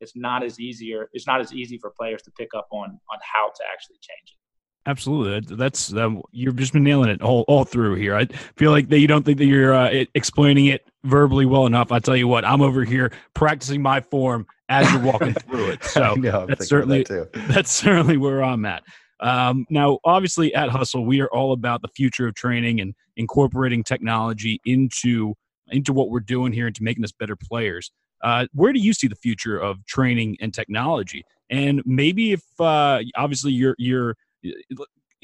it's 0.03 0.17
not 0.17 0.43
as 0.43 0.59
easier. 0.59 1.09
It's 1.13 1.29
not 1.29 1.41
as 1.41 1.53
easy 1.53 1.79
for 1.79 1.93
players 1.97 2.23
to 2.23 2.33
pick 2.33 2.49
up 2.57 2.67
on 2.73 2.91
on 2.91 3.19
how 3.23 3.47
to 3.47 3.63
actually 3.73 3.99
change 4.01 4.35
it. 4.35 4.42
Absolutely, 4.85 5.57
that's 5.57 5.93
um, 5.93 6.23
you've 6.33 6.57
just 6.57 6.73
been 6.73 6.83
nailing 6.83 7.09
it 7.09 7.23
all, 7.23 7.45
all 7.47 7.65
through 7.65 7.95
here. 7.95 8.17
I 8.17 8.27
feel 8.57 8.73
like 8.73 8.89
that 8.89 8.99
you 8.99 9.07
don't 9.07 9.25
think 9.25 9.39
that 9.39 9.45
you're 9.45 9.73
uh, 9.73 10.05
explaining 10.15 10.67
it 10.67 10.89
verbally 11.05 11.47
well 11.47 11.67
enough. 11.67 11.93
I 11.93 12.01
tell 12.01 12.17
you 12.17 12.27
what, 12.27 12.45
I'm 12.45 12.61
over 12.63 12.83
here 12.83 13.13
practicing 13.33 13.81
my 13.81 14.01
form 14.01 14.45
as 14.69 14.91
you're 14.91 15.03
walking 15.03 15.35
through 15.49 15.71
it. 15.71 15.85
So 15.85 16.15
know, 16.15 16.47
that's 16.47 16.69
certainly 16.69 17.05
that 17.05 17.33
that's 17.49 17.71
certainly 17.71 18.17
where 18.17 18.43
I'm 18.43 18.65
at. 18.65 18.83
Um, 19.21 19.67
now, 19.71 20.01
obviously, 20.05 20.53
at 20.53 20.69
Hustle, 20.69 21.07
we 21.07 21.21
are 21.21 21.29
all 21.29 21.53
about 21.53 21.81
the 21.81 21.89
future 21.89 22.27
of 22.27 22.35
training 22.35 22.81
and 22.81 22.93
incorporating 23.17 23.85
technology 23.85 24.61
into 24.65 25.35
into 25.69 25.93
what 25.93 26.11
we're 26.11 26.21
doing 26.21 26.53
here 26.53 26.67
into 26.67 26.83
making 26.83 27.05
us 27.05 27.13
better 27.13 27.37
players. 27.37 27.93
Uh, 28.23 28.47
where 28.53 28.73
do 28.73 28.81
you 28.81 28.93
see 28.93 29.07
the 29.07 29.15
future 29.15 29.59
of 29.59 29.85
training 29.87 30.37
and 30.41 30.53
technology? 30.53 31.25
And 31.51 31.83
maybe 31.85 32.33
if 32.33 32.43
uh, 32.59 33.01
obviously 33.17 33.53
you're 33.53 33.77
you're 33.79 34.17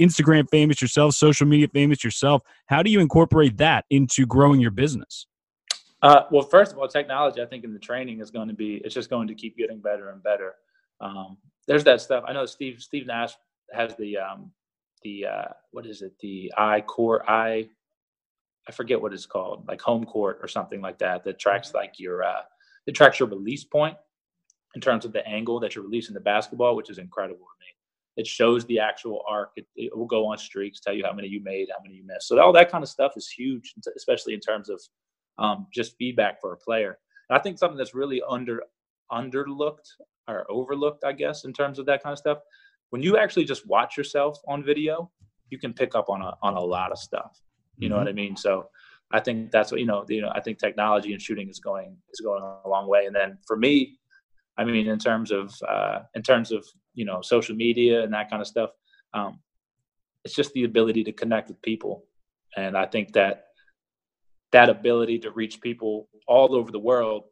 Instagram 0.01 0.49
famous 0.51 0.81
yourself, 0.81 1.15
social 1.15 1.47
media 1.47 1.69
famous 1.69 2.05
yourself. 2.05 2.43
How 2.67 2.83
do 2.83 2.91
you 2.91 3.01
incorporate 3.01 3.57
that 3.59 3.85
into 3.91 4.27
growing 4.27 4.61
your 4.61 4.71
business? 4.71 5.27
Uh, 6.03 6.23
well, 6.31 6.43
first 6.43 6.73
of 6.73 6.79
all, 6.79 6.87
technology, 6.87 7.43
I 7.43 7.47
think 7.47 7.65
in 7.65 7.73
the 7.73 7.79
training 7.79 8.21
is 8.21 8.31
going 8.31 8.49
to 8.49 8.55
be, 8.55 8.77
it's 8.85 8.95
just 8.95 9.11
going 9.11 9.27
to 9.29 9.35
keep 9.35 9.57
getting 9.57 9.81
better 9.81 10.11
and 10.11 10.23
better. 10.23 10.55
Um, 11.01 11.39
there's 11.67 11.85
that 11.85 12.01
stuff. 12.01 12.25
I 12.27 12.33
know 12.33 12.47
Steve, 12.47 12.81
Steve 12.81 13.07
Nash 13.07 13.33
has 13.73 13.97
the, 13.97 14.17
um, 14.19 14.53
the, 15.03 15.27
uh, 15.27 15.49
what 15.73 15.87
is 15.87 16.03
it? 16.03 16.13
The 16.21 16.53
I 16.57 16.83
core, 16.83 17.29
I, 17.29 17.69
I 18.69 18.73
forget 18.73 19.01
what 19.01 19.13
it's 19.13 19.27
called, 19.27 19.67
like 19.67 19.81
home 19.81 20.05
court 20.05 20.39
or 20.41 20.47
something 20.47 20.81
like 20.81 20.99
that, 20.99 21.25
that 21.25 21.41
tracks 21.41 21.75
like 21.75 21.95
your, 21.99 22.23
uh, 22.23 22.43
it 22.87 22.93
tracks 22.93 23.19
your 23.19 23.29
release 23.29 23.65
point 23.65 23.97
in 24.75 24.81
terms 24.81 25.05
of 25.05 25.13
the 25.13 25.27
angle 25.27 25.59
that 25.61 25.75
you're 25.75 25.85
releasing 25.85 26.15
the 26.15 26.21
basketball, 26.21 26.77
which 26.77 26.91
is 26.91 26.99
incredible 26.99 27.41
to 27.41 27.65
me. 27.65 27.67
It 28.19 28.27
shows 28.27 28.67
the 28.67 28.81
actual 28.81 29.23
arc. 29.29 29.53
It, 29.57 29.67
it, 29.77 29.97
will 29.97 30.07
go 30.07 30.27
on 30.27 30.37
streaks, 30.39 30.81
tell 30.81 30.93
you 30.93 31.05
how 31.07 31.13
many 31.13 31.29
you 31.29 31.41
made, 31.43 31.69
how 31.71 31.81
many 31.83 31.95
you 31.95 32.05
missed. 32.05 32.27
So 32.27 32.39
all 32.41 32.53
that 32.53 32.71
kind 32.71 32.83
of 32.83 32.91
stuff 32.91 33.13
is 33.17 33.29
huge, 33.29 33.75
especially 33.97 34.35
in 34.35 34.41
terms 34.41 34.69
of 34.69 34.81
um, 35.39 35.69
just 35.73 35.97
feedback 35.99 36.41
for 36.41 36.53
a 36.53 36.57
player. 36.57 36.99
And 37.31 37.39
I 37.39 37.41
think 37.41 37.59
something 37.59 37.79
that's 37.79 37.95
really 37.95 38.21
under 38.29 38.61
underlooked 39.13 39.89
or 40.27 40.45
overlooked, 40.51 41.05
I 41.05 41.13
guess, 41.13 41.45
in 41.45 41.53
terms 41.53 41.79
of 41.79 41.87
that 41.87 42.03
kind 42.03 42.13
of 42.13 42.19
stuff. 42.19 42.39
When 42.91 43.03
you 43.03 43.17
actually 43.17 43.45
just 43.45 43.67
watch 43.69 43.97
yourself 43.97 44.39
on 44.49 44.65
video, 44.65 45.11
you 45.51 45.59
can 45.59 45.73
pick 45.73 45.95
up 45.95 46.09
on 46.09 46.21
a 46.21 46.35
on 46.43 46.55
a 46.55 46.61
lot 46.61 46.91
of 46.91 46.99
stuff. 46.99 47.41
You 47.77 47.87
mm-hmm. 47.87 47.93
know 47.93 47.99
what 47.99 48.09
I 48.09 48.13
mean? 48.13 48.37
So 48.37 48.69
I 49.13 49.21
think 49.21 49.53
that's 49.53 49.71
what 49.71 49.81
you 49.81 49.87
know. 49.87 50.05
You 50.09 50.23
know, 50.23 50.33
I 50.35 50.41
think 50.41 50.59
technology 50.59 51.13
and 51.13 51.23
shooting 51.23 51.49
is 51.49 51.61
going 51.61 51.97
is 52.13 52.21
going 52.21 52.43
a 52.43 52.69
long 52.69 52.89
way. 52.89 53.07
And 53.07 53.15
then 53.15 53.39
for 53.47 53.57
me, 53.57 53.99
I 54.59 54.65
mean, 54.65 54.89
in 54.89 54.99
terms 54.99 55.31
of 55.31 55.55
uh, 55.67 56.01
in 56.15 56.23
terms 56.23 56.51
of 56.53 56.67
you 56.95 57.05
know 57.05 57.21
social 57.23 57.55
media 57.55 58.03
and 58.03 58.13
that 58.13 58.29
kind 58.29 58.43
of 58.43 58.49
stuff, 58.49 58.71
um, 59.15 59.39
it's 60.25 60.35
just 60.35 60.53
the 60.53 60.65
ability 60.65 61.05
to 61.05 61.13
connect 61.13 61.49
with 61.49 61.63
people, 61.63 62.05
and 62.57 62.77
I 62.77 62.87
think 62.87 63.13
that 63.13 63.45
that 64.53 64.69
ability 64.69 65.21
to 65.21 65.31
reach 65.31 65.61
people 65.61 66.09
all 66.27 66.55
over 66.55 66.73
the 66.73 66.79
world 66.79 67.25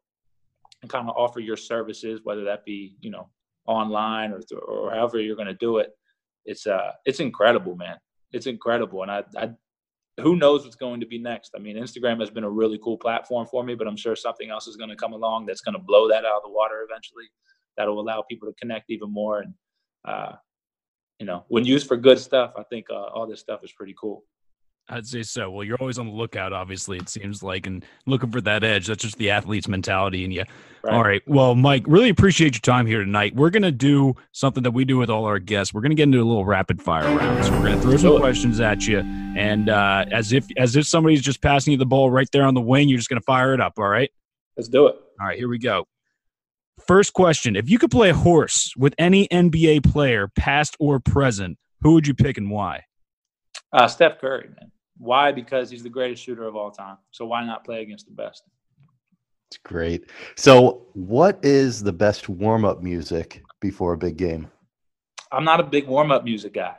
and 0.82 0.90
kind 0.90 1.08
of 1.08 1.16
offer 1.16 1.40
your 1.40 1.56
services, 1.56 2.20
whether 2.22 2.44
that 2.44 2.64
be 2.64 2.96
you 3.00 3.10
know 3.10 3.28
online 3.66 4.32
or 4.32 4.40
or 4.66 4.90
however 4.92 5.20
you're 5.20 5.36
going 5.36 5.48
to 5.48 5.54
do 5.54 5.78
it, 5.78 5.90
it's 6.44 6.66
uh 6.66 6.92
it's 7.04 7.20
incredible, 7.20 7.76
man. 7.76 7.96
It's 8.32 8.46
incredible, 8.46 9.02
and 9.02 9.10
I, 9.10 9.24
I 9.36 9.50
who 10.18 10.36
knows 10.36 10.64
what's 10.64 10.76
going 10.76 11.00
to 11.00 11.06
be 11.06 11.18
next? 11.18 11.52
I 11.54 11.58
mean, 11.58 11.76
Instagram 11.76 12.20
has 12.20 12.30
been 12.30 12.44
a 12.44 12.50
really 12.50 12.78
cool 12.82 12.96
platform 12.96 13.46
for 13.46 13.62
me, 13.62 13.74
but 13.74 13.86
I'm 13.86 13.96
sure 13.96 14.16
something 14.16 14.50
else 14.50 14.66
is 14.66 14.76
going 14.76 14.90
to 14.90 14.96
come 14.96 15.12
along 15.12 15.46
that's 15.46 15.60
going 15.60 15.74
to 15.74 15.82
blow 15.82 16.08
that 16.08 16.24
out 16.24 16.36
of 16.36 16.42
the 16.44 16.50
water 16.50 16.86
eventually. 16.88 17.24
That'll 17.76 18.00
allow 18.00 18.22
people 18.22 18.48
to 18.48 18.54
connect 18.54 18.90
even 18.90 19.12
more. 19.12 19.40
And, 19.40 19.54
uh, 20.06 20.32
you 21.18 21.26
know, 21.26 21.44
when 21.48 21.66
used 21.66 21.86
for 21.86 21.96
good 21.96 22.18
stuff, 22.18 22.52
I 22.56 22.62
think 22.64 22.86
uh, 22.90 22.94
all 22.94 23.26
this 23.26 23.40
stuff 23.40 23.60
is 23.62 23.72
pretty 23.72 23.94
cool. 24.00 24.24
I'd 24.88 25.06
say 25.06 25.24
so. 25.24 25.50
Well, 25.50 25.64
you're 25.64 25.78
always 25.80 25.98
on 25.98 26.06
the 26.06 26.12
lookout, 26.12 26.52
obviously, 26.52 26.96
it 26.98 27.08
seems 27.08 27.42
like, 27.42 27.66
and 27.66 27.84
looking 28.06 28.30
for 28.30 28.40
that 28.42 28.62
edge. 28.62 28.86
That's 28.86 29.02
just 29.02 29.18
the 29.18 29.30
athlete's 29.30 29.66
mentality 29.66 30.24
in 30.24 30.30
you. 30.30 30.44
Right. 30.84 30.94
All 30.94 31.02
right. 31.02 31.22
Well, 31.26 31.56
Mike, 31.56 31.82
really 31.88 32.08
appreciate 32.08 32.54
your 32.54 32.60
time 32.60 32.86
here 32.86 33.00
tonight. 33.00 33.34
We're 33.34 33.50
going 33.50 33.64
to 33.64 33.72
do 33.72 34.14
something 34.30 34.62
that 34.62 34.70
we 34.70 34.84
do 34.84 34.96
with 34.96 35.10
all 35.10 35.24
our 35.24 35.40
guests. 35.40 35.74
We're 35.74 35.80
going 35.80 35.90
to 35.90 35.96
get 35.96 36.04
into 36.04 36.18
a 36.18 36.24
little 36.24 36.44
rapid 36.44 36.80
fire 36.80 37.02
round. 37.02 37.44
So 37.44 37.50
we're 37.52 37.62
going 37.62 37.80
to 37.80 37.82
throw 37.82 37.96
some 37.96 38.18
questions 38.18 38.60
at 38.60 38.86
you. 38.86 39.00
And 39.00 39.68
uh, 39.68 40.04
as 40.12 40.32
if 40.32 40.46
as 40.56 40.76
if 40.76 40.86
somebody's 40.86 41.22
just 41.22 41.42
passing 41.42 41.72
you 41.72 41.78
the 41.78 41.86
ball 41.86 42.10
right 42.10 42.28
there 42.30 42.44
on 42.44 42.54
the 42.54 42.60
wing, 42.60 42.88
you're 42.88 42.98
just 42.98 43.08
going 43.08 43.20
to 43.20 43.24
fire 43.24 43.54
it 43.54 43.60
up. 43.60 43.74
All 43.78 43.88
right. 43.88 44.10
Let's 44.56 44.68
do 44.68 44.86
it. 44.86 44.94
All 45.20 45.26
right. 45.26 45.36
Here 45.36 45.48
we 45.48 45.58
go. 45.58 45.86
First 46.86 47.12
question 47.12 47.56
If 47.56 47.68
you 47.68 47.78
could 47.80 47.90
play 47.90 48.10
a 48.10 48.14
horse 48.14 48.72
with 48.76 48.94
any 48.98 49.26
NBA 49.28 49.90
player, 49.90 50.28
past 50.28 50.76
or 50.78 51.00
present, 51.00 51.58
who 51.82 51.94
would 51.94 52.06
you 52.06 52.14
pick 52.14 52.38
and 52.38 52.50
why? 52.50 52.84
Uh, 53.72 53.88
Steph 53.88 54.20
Curry, 54.20 54.48
man. 54.48 54.70
Why? 54.98 55.32
Because 55.32 55.70
he's 55.70 55.82
the 55.82 55.90
greatest 55.90 56.22
shooter 56.22 56.46
of 56.46 56.56
all 56.56 56.70
time. 56.70 56.96
So 57.10 57.26
why 57.26 57.44
not 57.44 57.64
play 57.64 57.82
against 57.82 58.06
the 58.06 58.12
best? 58.12 58.42
It's 59.50 59.58
great. 59.58 60.10
So, 60.36 60.86
what 60.94 61.38
is 61.42 61.82
the 61.82 61.92
best 61.92 62.28
warm 62.28 62.64
up 62.64 62.82
music 62.82 63.42
before 63.60 63.92
a 63.92 63.98
big 63.98 64.16
game? 64.16 64.48
I'm 65.30 65.44
not 65.44 65.60
a 65.60 65.62
big 65.62 65.86
warm 65.86 66.10
up 66.10 66.24
music 66.24 66.54
guy. 66.54 66.76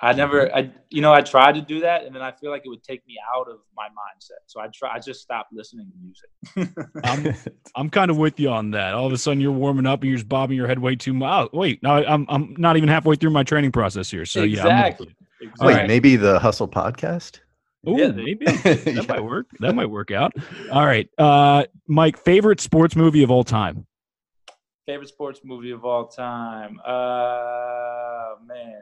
I 0.00 0.12
never. 0.12 0.54
I, 0.54 0.70
you 0.90 1.00
know, 1.00 1.12
I 1.12 1.22
tried 1.22 1.52
to 1.52 1.60
do 1.60 1.80
that, 1.80 2.04
and 2.04 2.14
then 2.14 2.22
I 2.22 2.32
feel 2.32 2.50
like 2.50 2.62
it 2.64 2.68
would 2.68 2.84
take 2.84 3.06
me 3.06 3.16
out 3.34 3.48
of 3.48 3.58
my 3.76 3.86
mindset. 3.88 4.42
So 4.46 4.60
I 4.60 4.68
try, 4.68 4.94
I 4.94 4.98
just 5.00 5.20
stopped 5.20 5.52
listening 5.52 5.90
to 5.90 5.96
music. 6.00 6.76
I'm, 7.04 7.52
I'm 7.74 7.90
kind 7.90 8.10
of 8.10 8.16
with 8.16 8.38
you 8.38 8.48
on 8.50 8.72
that. 8.72 8.94
All 8.94 9.06
of 9.06 9.12
a 9.12 9.18
sudden, 9.18 9.40
you're 9.40 9.52
warming 9.52 9.86
up 9.86 10.00
and 10.00 10.08
you're 10.08 10.18
just 10.18 10.28
bobbing 10.28 10.56
your 10.56 10.68
head 10.68 10.78
way 10.78 10.94
too 10.94 11.14
much. 11.14 11.50
Oh, 11.52 11.58
wait, 11.58 11.82
no, 11.82 11.90
I'm, 11.90 12.26
I'm 12.28 12.54
not 12.58 12.76
even 12.76 12.88
halfway 12.88 13.16
through 13.16 13.30
my 13.30 13.42
training 13.42 13.72
process 13.72 14.08
here. 14.08 14.24
So 14.24 14.42
exactly. 14.42 15.14
yeah, 15.40 15.48
exactly. 15.48 15.66
Wait, 15.66 15.74
right. 15.74 15.88
maybe 15.88 16.16
the 16.16 16.38
Hustle 16.38 16.68
podcast. 16.68 17.40
Ooh, 17.86 17.96
yeah, 17.98 18.08
maybe 18.08 18.44
that 18.46 18.82
yeah. 18.86 19.02
might 19.08 19.22
work. 19.24 19.46
That 19.60 19.74
might 19.74 19.90
work 19.90 20.10
out. 20.10 20.32
All 20.72 20.84
right, 20.84 21.08
uh, 21.18 21.64
Mike. 21.86 22.18
Favorite 22.18 22.60
sports 22.60 22.96
movie 22.96 23.22
of 23.22 23.30
all 23.30 23.44
time. 23.44 23.86
Favorite 24.86 25.08
sports 25.08 25.40
movie 25.44 25.70
of 25.70 25.84
all 25.84 26.08
time. 26.08 26.80
Uh, 26.84 28.34
man, 28.46 28.80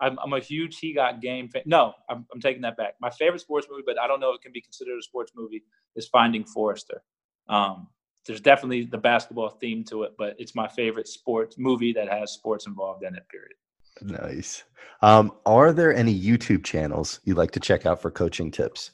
I'm, 0.00 0.18
I'm 0.18 0.32
a 0.32 0.40
huge 0.40 0.78
He 0.78 0.94
Got 0.94 1.20
Game 1.20 1.48
fan. 1.48 1.62
No, 1.66 1.92
I'm, 2.08 2.26
I'm 2.32 2.40
taking 2.40 2.62
that 2.62 2.76
back. 2.76 2.94
My 3.00 3.10
favorite 3.10 3.40
sports 3.40 3.66
movie, 3.70 3.82
but 3.84 4.00
I 4.00 4.06
don't 4.06 4.20
know 4.20 4.30
if 4.30 4.36
it 4.36 4.42
can 4.42 4.52
be 4.52 4.60
considered 4.60 4.98
a 4.98 5.02
sports 5.02 5.32
movie, 5.36 5.62
is 5.96 6.08
Finding 6.08 6.44
Forrester. 6.44 7.02
Um, 7.48 7.88
there's 8.26 8.40
definitely 8.40 8.84
the 8.84 8.98
basketball 8.98 9.48
theme 9.48 9.84
to 9.84 10.04
it, 10.04 10.12
but 10.18 10.36
it's 10.38 10.54
my 10.54 10.68
favorite 10.68 11.08
sports 11.08 11.56
movie 11.58 11.92
that 11.94 12.08
has 12.08 12.32
sports 12.32 12.66
involved 12.66 13.02
in 13.02 13.14
it. 13.14 13.26
Period. 13.28 13.54
Nice. 14.02 14.64
Um, 15.02 15.32
are 15.46 15.72
there 15.72 15.94
any 15.94 16.18
YouTube 16.18 16.64
channels 16.64 17.20
you'd 17.24 17.36
like 17.36 17.52
to 17.52 17.60
check 17.60 17.86
out 17.86 18.02
for 18.02 18.10
coaching 18.10 18.50
tips? 18.50 18.90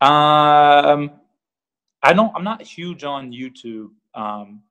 Um, 0.00 1.12
I 2.02 2.12
don't. 2.12 2.32
I'm 2.34 2.44
not 2.44 2.62
huge 2.62 3.04
on 3.04 3.32
YouTube. 3.32 3.90
Um, 4.14 4.62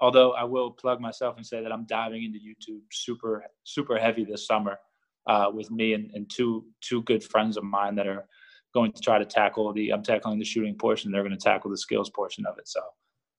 although 0.00 0.32
I 0.32 0.44
will 0.44 0.70
plug 0.70 1.00
myself 1.00 1.36
and 1.36 1.46
say 1.46 1.62
that 1.62 1.72
I'm 1.72 1.84
diving 1.84 2.24
into 2.24 2.38
YouTube 2.38 2.80
super 2.92 3.44
super 3.62 3.98
heavy 3.98 4.24
this 4.24 4.46
summer 4.46 4.78
uh, 5.26 5.50
with 5.52 5.70
me 5.70 5.94
and, 5.94 6.10
and 6.14 6.30
two 6.30 6.66
two 6.80 7.02
good 7.02 7.22
friends 7.22 7.56
of 7.56 7.64
mine 7.64 7.94
that 7.94 8.06
are 8.06 8.26
going 8.74 8.92
to 8.92 9.00
try 9.00 9.18
to 9.18 9.24
tackle 9.24 9.72
the. 9.72 9.90
I'm 9.90 10.02
tackling 10.02 10.38
the 10.38 10.44
shooting 10.44 10.76
portion. 10.76 11.10
They're 11.10 11.22
going 11.22 11.36
to 11.36 11.38
tackle 11.38 11.70
the 11.70 11.78
skills 11.78 12.10
portion 12.10 12.44
of 12.46 12.58
it. 12.58 12.68
So 12.68 12.80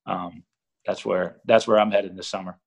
um, 0.07 0.43
that's 0.85 1.05
where 1.05 1.37
that's 1.45 1.67
where 1.67 1.79
I'm 1.79 1.91
headed 1.91 2.15
this 2.15 2.29
summer. 2.29 2.57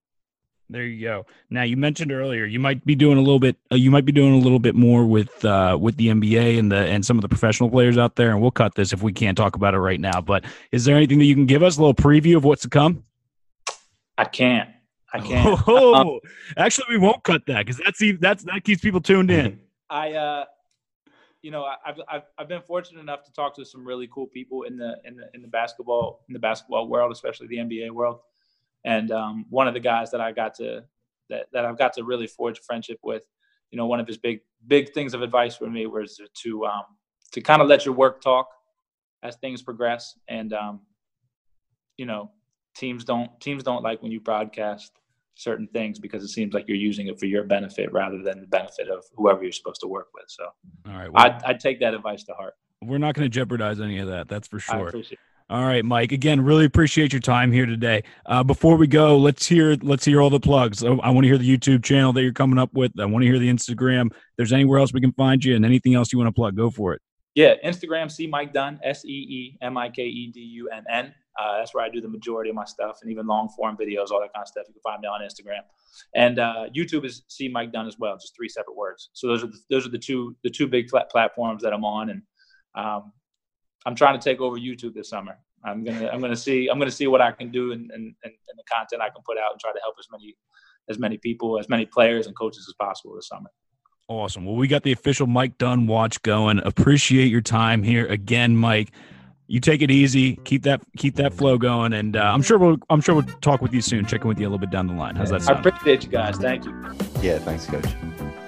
There 0.71 0.85
you 0.85 1.07
go. 1.07 1.25
Now 1.49 1.63
you 1.63 1.79
mentioned 1.79 2.13
earlier 2.13 2.45
you 2.45 2.61
might 2.61 2.85
be 2.85 2.95
doing 2.95 3.17
a 3.17 3.23
little 3.23 3.39
bit. 3.39 3.57
Uh, 3.73 3.77
you 3.77 3.91
might 3.91 4.05
be 4.05 4.13
doing 4.13 4.35
a 4.35 4.39
little 4.39 4.59
bit 4.59 4.75
more 4.75 5.07
with 5.07 5.43
uh, 5.45 5.79
with 5.81 5.97
the 5.97 6.09
NBA 6.09 6.59
and 6.59 6.71
the 6.71 6.77
and 6.77 7.05
some 7.05 7.17
of 7.17 7.23
the 7.23 7.29
professional 7.29 7.71
players 7.71 7.97
out 7.97 8.17
there. 8.17 8.31
And 8.31 8.43
we'll 8.43 8.51
cut 8.51 8.75
this 8.75 8.93
if 8.93 9.03
we 9.03 9.13
can't 9.13 9.37
talk 9.37 9.57
about 9.57 9.73
it 9.73 9.79
right 9.79 10.01
now. 10.01 10.21
But 10.21 10.45
is 10.71 10.85
there 10.85 10.95
anything 10.95 11.19
that 11.21 11.25
you 11.25 11.35
can 11.35 11.47
give 11.47 11.63
us 11.63 11.79
a 11.79 11.81
little 11.81 11.95
preview 11.95 12.37
of 12.37 12.45
what's 12.45 12.63
to 12.63 12.69
come? 12.69 13.05
I 14.19 14.25
can't. 14.25 14.69
I 15.13 15.21
can't. 15.21 15.59
Oh, 15.67 15.95
um, 15.95 16.21
actually, 16.57 16.87
we 16.91 16.99
won't 16.99 17.23
cut 17.25 17.47
that 17.47 17.65
because 17.65 17.81
that's 17.83 18.03
that's 18.21 18.45
that 18.45 18.65
keeps 18.65 18.83
people 18.83 19.01
tuned 19.01 19.31
in. 19.31 19.61
I, 19.91 20.13
uh, 20.13 20.45
you 21.41 21.51
know, 21.51 21.65
I've, 21.65 21.99
I've 22.11 22.23
I've 22.37 22.49
been 22.49 22.61
fortunate 22.61 23.01
enough 23.01 23.25
to 23.25 23.33
talk 23.33 23.57
to 23.57 23.65
some 23.65 23.87
really 23.87 24.07
cool 24.13 24.27
people 24.27 24.65
in 24.65 24.77
the 24.77 24.97
in 25.05 25.17
the 25.17 25.31
in 25.33 25.41
the 25.41 25.49
basketball 25.49 26.25
in 26.29 26.35
the 26.35 26.39
basketball 26.39 26.89
world, 26.89 27.11
especially 27.11 27.47
the 27.47 27.57
NBA 27.57 27.91
world. 27.91 28.19
And 28.85 29.11
um, 29.11 29.47
one 29.51 29.69
of 29.69 29.75
the 29.75 29.81
guys 29.81 30.11
that 30.13 30.21
I 30.21 30.33
got 30.33 30.55
to 30.57 30.85
that, 31.31 31.47
that 31.53 31.65
I've 31.65 31.79
got 31.79 31.93
to 31.95 32.05
really 32.05 32.27
forge 32.27 32.59
a 32.59 32.63
friendship 32.63 32.99
with, 33.03 33.23
you 33.71 33.77
know, 33.77 33.87
one 33.87 34.01
of 34.01 34.07
his 34.07 34.19
big 34.19 34.41
big 34.67 34.93
things 34.93 35.15
of 35.15 35.23
advice 35.23 35.57
for 35.57 35.69
me 35.69 35.87
was 35.87 36.21
to 36.43 36.67
um, 36.67 36.85
to 37.33 37.41
kind 37.41 37.61
of 37.61 37.69
let 37.69 37.85
your 37.85 37.95
work 37.95 38.21
talk 38.21 38.49
as 39.23 39.37
things 39.37 39.63
progress, 39.63 40.19
and 40.29 40.53
um, 40.53 40.81
you 41.97 42.07
know, 42.07 42.31
teams 42.75 43.05
don't 43.05 43.39
teams 43.41 43.63
don't 43.63 43.83
like 43.83 44.03
when 44.03 44.13
you 44.13 44.21
broadcast 44.21 44.93
certain 45.35 45.69
things 45.69 45.99
because 45.99 46.25
it 46.25 46.29
seems 46.29 46.53
like 46.53 46.67
you're 46.67 46.77
using 46.77 47.07
it 47.07 47.19
for 47.19 47.27
your 47.27 47.45
benefit 47.45 47.93
rather 47.93 48.23
than 48.23 48.41
the 48.41 48.47
benefit 48.47 48.89
of 48.89 49.05
whoever 49.15 49.43
you're 49.43 49.53
supposed 49.53 49.81
to 49.81 49.87
work 49.87 50.09
with. 50.15 50.25
So, 50.29 50.45
all 50.87 50.99
right, 50.99 51.13
well, 51.13 51.27
I'd, 51.27 51.43
I'd 51.45 51.61
take 51.61 51.79
that 51.81 51.95
advice 51.95 52.25
to 52.25 52.33
heart. 52.33 52.55
We're 52.83 52.99
not 52.99 53.15
going 53.15 53.25
to 53.25 53.29
jeopardize 53.29 53.81
any 53.81 53.99
of 53.99 54.09
that. 54.09 54.29
That's 54.29 54.49
for 54.49 54.59
sure. 54.59 54.93
All 55.51 55.65
right, 55.65 55.83
Mike. 55.83 56.13
Again, 56.13 56.43
really 56.43 56.67
appreciate 56.67 57.11
your 57.11 57.23
time 57.23 57.51
here 57.51 57.65
today. 57.65 58.03
Uh, 58.27 58.45
before 58.45 58.77
we 58.77 58.87
go, 58.87 59.17
let's 59.17 59.47
hear 59.47 59.77
let's 59.81 60.05
hear 60.05 60.21
all 60.21 60.29
the 60.29 60.39
plugs. 60.39 60.85
I, 60.85 60.89
I 60.89 61.09
want 61.09 61.25
to 61.25 61.29
hear 61.29 61.39
the 61.39 61.57
YouTube 61.57 61.83
channel 61.83 62.13
that 62.13 62.23
you're 62.23 62.35
coming 62.35 62.59
up 62.59 62.75
with. 62.75 62.93
I 63.01 63.07
want 63.07 63.23
to 63.23 63.27
hear 63.27 63.39
the 63.39 63.49
Instagram. 63.49 64.09
If 64.09 64.17
there's 64.37 64.53
anywhere 64.53 64.79
else 64.79 64.93
we 64.93 65.01
can 65.01 65.13
find 65.13 65.43
you, 65.43 65.57
and 65.57 65.65
anything 65.65 65.95
else 65.95 66.13
you 66.13 66.19
want 66.19 66.29
to 66.29 66.39
plug, 66.39 66.55
go 66.55 66.69
for 66.69 66.93
it. 66.93 67.01
Yeah, 67.35 67.55
Instagram, 67.65 68.11
see 68.11 68.27
Mike 68.27 68.53
Dunn, 68.53 68.79
S 68.85 69.07
E 69.07 69.09
E 69.09 69.59
M 69.63 69.79
I 69.79 69.89
K 69.89 70.03
E 70.03 70.31
D 70.31 70.41
U 70.41 70.69
N 70.69 70.85
N. 70.91 71.15
Uh, 71.41 71.57
that's 71.57 71.73
where 71.73 71.83
I 71.83 71.89
do 71.89 72.03
the 72.03 72.09
majority 72.09 72.51
of 72.51 72.57
my 72.57 72.67
stuff, 72.67 72.99
and 73.01 73.11
even 73.11 73.27
long 73.27 73.49
form 73.57 73.75
videos, 73.75 74.11
all 74.11 74.21
that 74.21 74.35
kind 74.35 74.43
of 74.43 74.49
stuff. 74.49 74.65
You 74.69 74.75
can 74.75 74.83
find 74.83 75.01
me 75.01 75.09
on 75.09 75.23
Instagram, 75.23 75.61
and 76.15 76.39
uh, 76.39 76.67
YouTube 76.77 77.07
is 77.07 77.23
see 77.29 77.49
Mike 77.49 77.73
Dunn 77.73 77.87
as 77.87 77.99
well, 77.99 78.17
just 78.17 78.37
three 78.37 78.51
separate 78.51 78.77
words. 78.77 79.09
So 79.15 79.29
those 79.29 79.45
are 79.45 79.47
the, 79.47 79.59
those 79.71 79.87
are 79.87 79.91
the 79.91 79.99
two 79.99 80.37
the 80.45 80.51
two 80.51 80.67
big 80.67 80.89
platforms 80.89 81.63
that 81.63 81.73
I'm 81.73 81.87
on, 81.87 82.11
and 82.11 82.23
um, 82.75 83.13
I'm 83.89 83.95
trying 83.95 84.19
to 84.21 84.23
take 84.23 84.43
over 84.43 84.59
YouTube 84.59 84.93
this 84.93 85.09
summer. 85.09 85.39
I'm 85.65 85.83
gonna 85.83 86.09
I'm 86.13 86.21
gonna 86.21 86.37
see 86.37 86.69
I'm 86.69 86.79
gonna 86.79 86.91
see 86.91 87.07
what 87.07 87.23
I 87.23 87.33
can 87.33 87.51
do 87.51 87.73
and 87.73 87.91
and 87.91 88.15
the 88.23 88.63
content 88.71 89.01
I 89.01 89.09
can 89.09 89.23
put 89.25 89.39
out 89.39 89.53
and 89.53 89.61
try 89.61 89.73
to 89.73 89.81
help 89.83 89.95
as 89.99 90.07
many 90.13 90.37
as 90.91 90.99
many 90.99 91.17
people, 91.17 91.59
as 91.59 91.71
many 91.71 91.87
players 91.87 92.27
and 92.27 92.37
coaches 92.37 92.67
as 92.69 92.75
possible 92.75 93.17
this 93.17 93.29
summer. 93.29 93.49
Awesome. 94.09 94.45
Well, 94.45 94.57
we 94.57 94.69
got 94.69 94.83
the 94.83 94.93
official 94.93 95.27
Mike 95.27 95.57
Dunn 95.57 95.87
watch 95.87 96.21
going. 96.23 96.59
Appreciate 96.61 97.31
your 97.31 97.41
time 97.41 97.83
here 97.83 98.07
again, 98.07 98.57
Mike. 98.57 98.93
You 99.47 99.59
take 99.59 99.81
it 99.81 99.91
easy. 99.91 100.37
Keep 100.45 100.65
that 100.65 100.83
keep 100.99 101.17
that 101.17 101.33
flow 101.33 101.57
going, 101.57 101.95
and 101.95 102.15
uh, 102.15 102.21
I'm 102.23 102.43
sure 102.43 102.59
we'll 102.59 102.77
I'm 102.91 103.01
sure 103.01 103.15
we'll 103.15 103.25
talk 103.41 103.63
with 103.63 103.73
you 103.73 103.81
soon. 103.81 104.05
Check 104.05 104.23
in 104.23 104.29
with 104.29 104.39
you 104.39 104.45
a 104.45 104.51
little 104.51 104.59
bit 104.59 104.71
down 104.71 104.87
the 104.87 104.93
line. 104.93 105.17
How's 105.17 105.31
that 105.31 105.43
sound? 105.43 105.67
I 105.67 105.71
appreciate 105.71 106.05
you 106.05 106.11
guys. 106.11 106.37
Thank 106.37 106.67
you. 106.67 106.73
Yeah, 107.23 107.39
thanks, 107.39 107.65
Coach. 107.65 108.48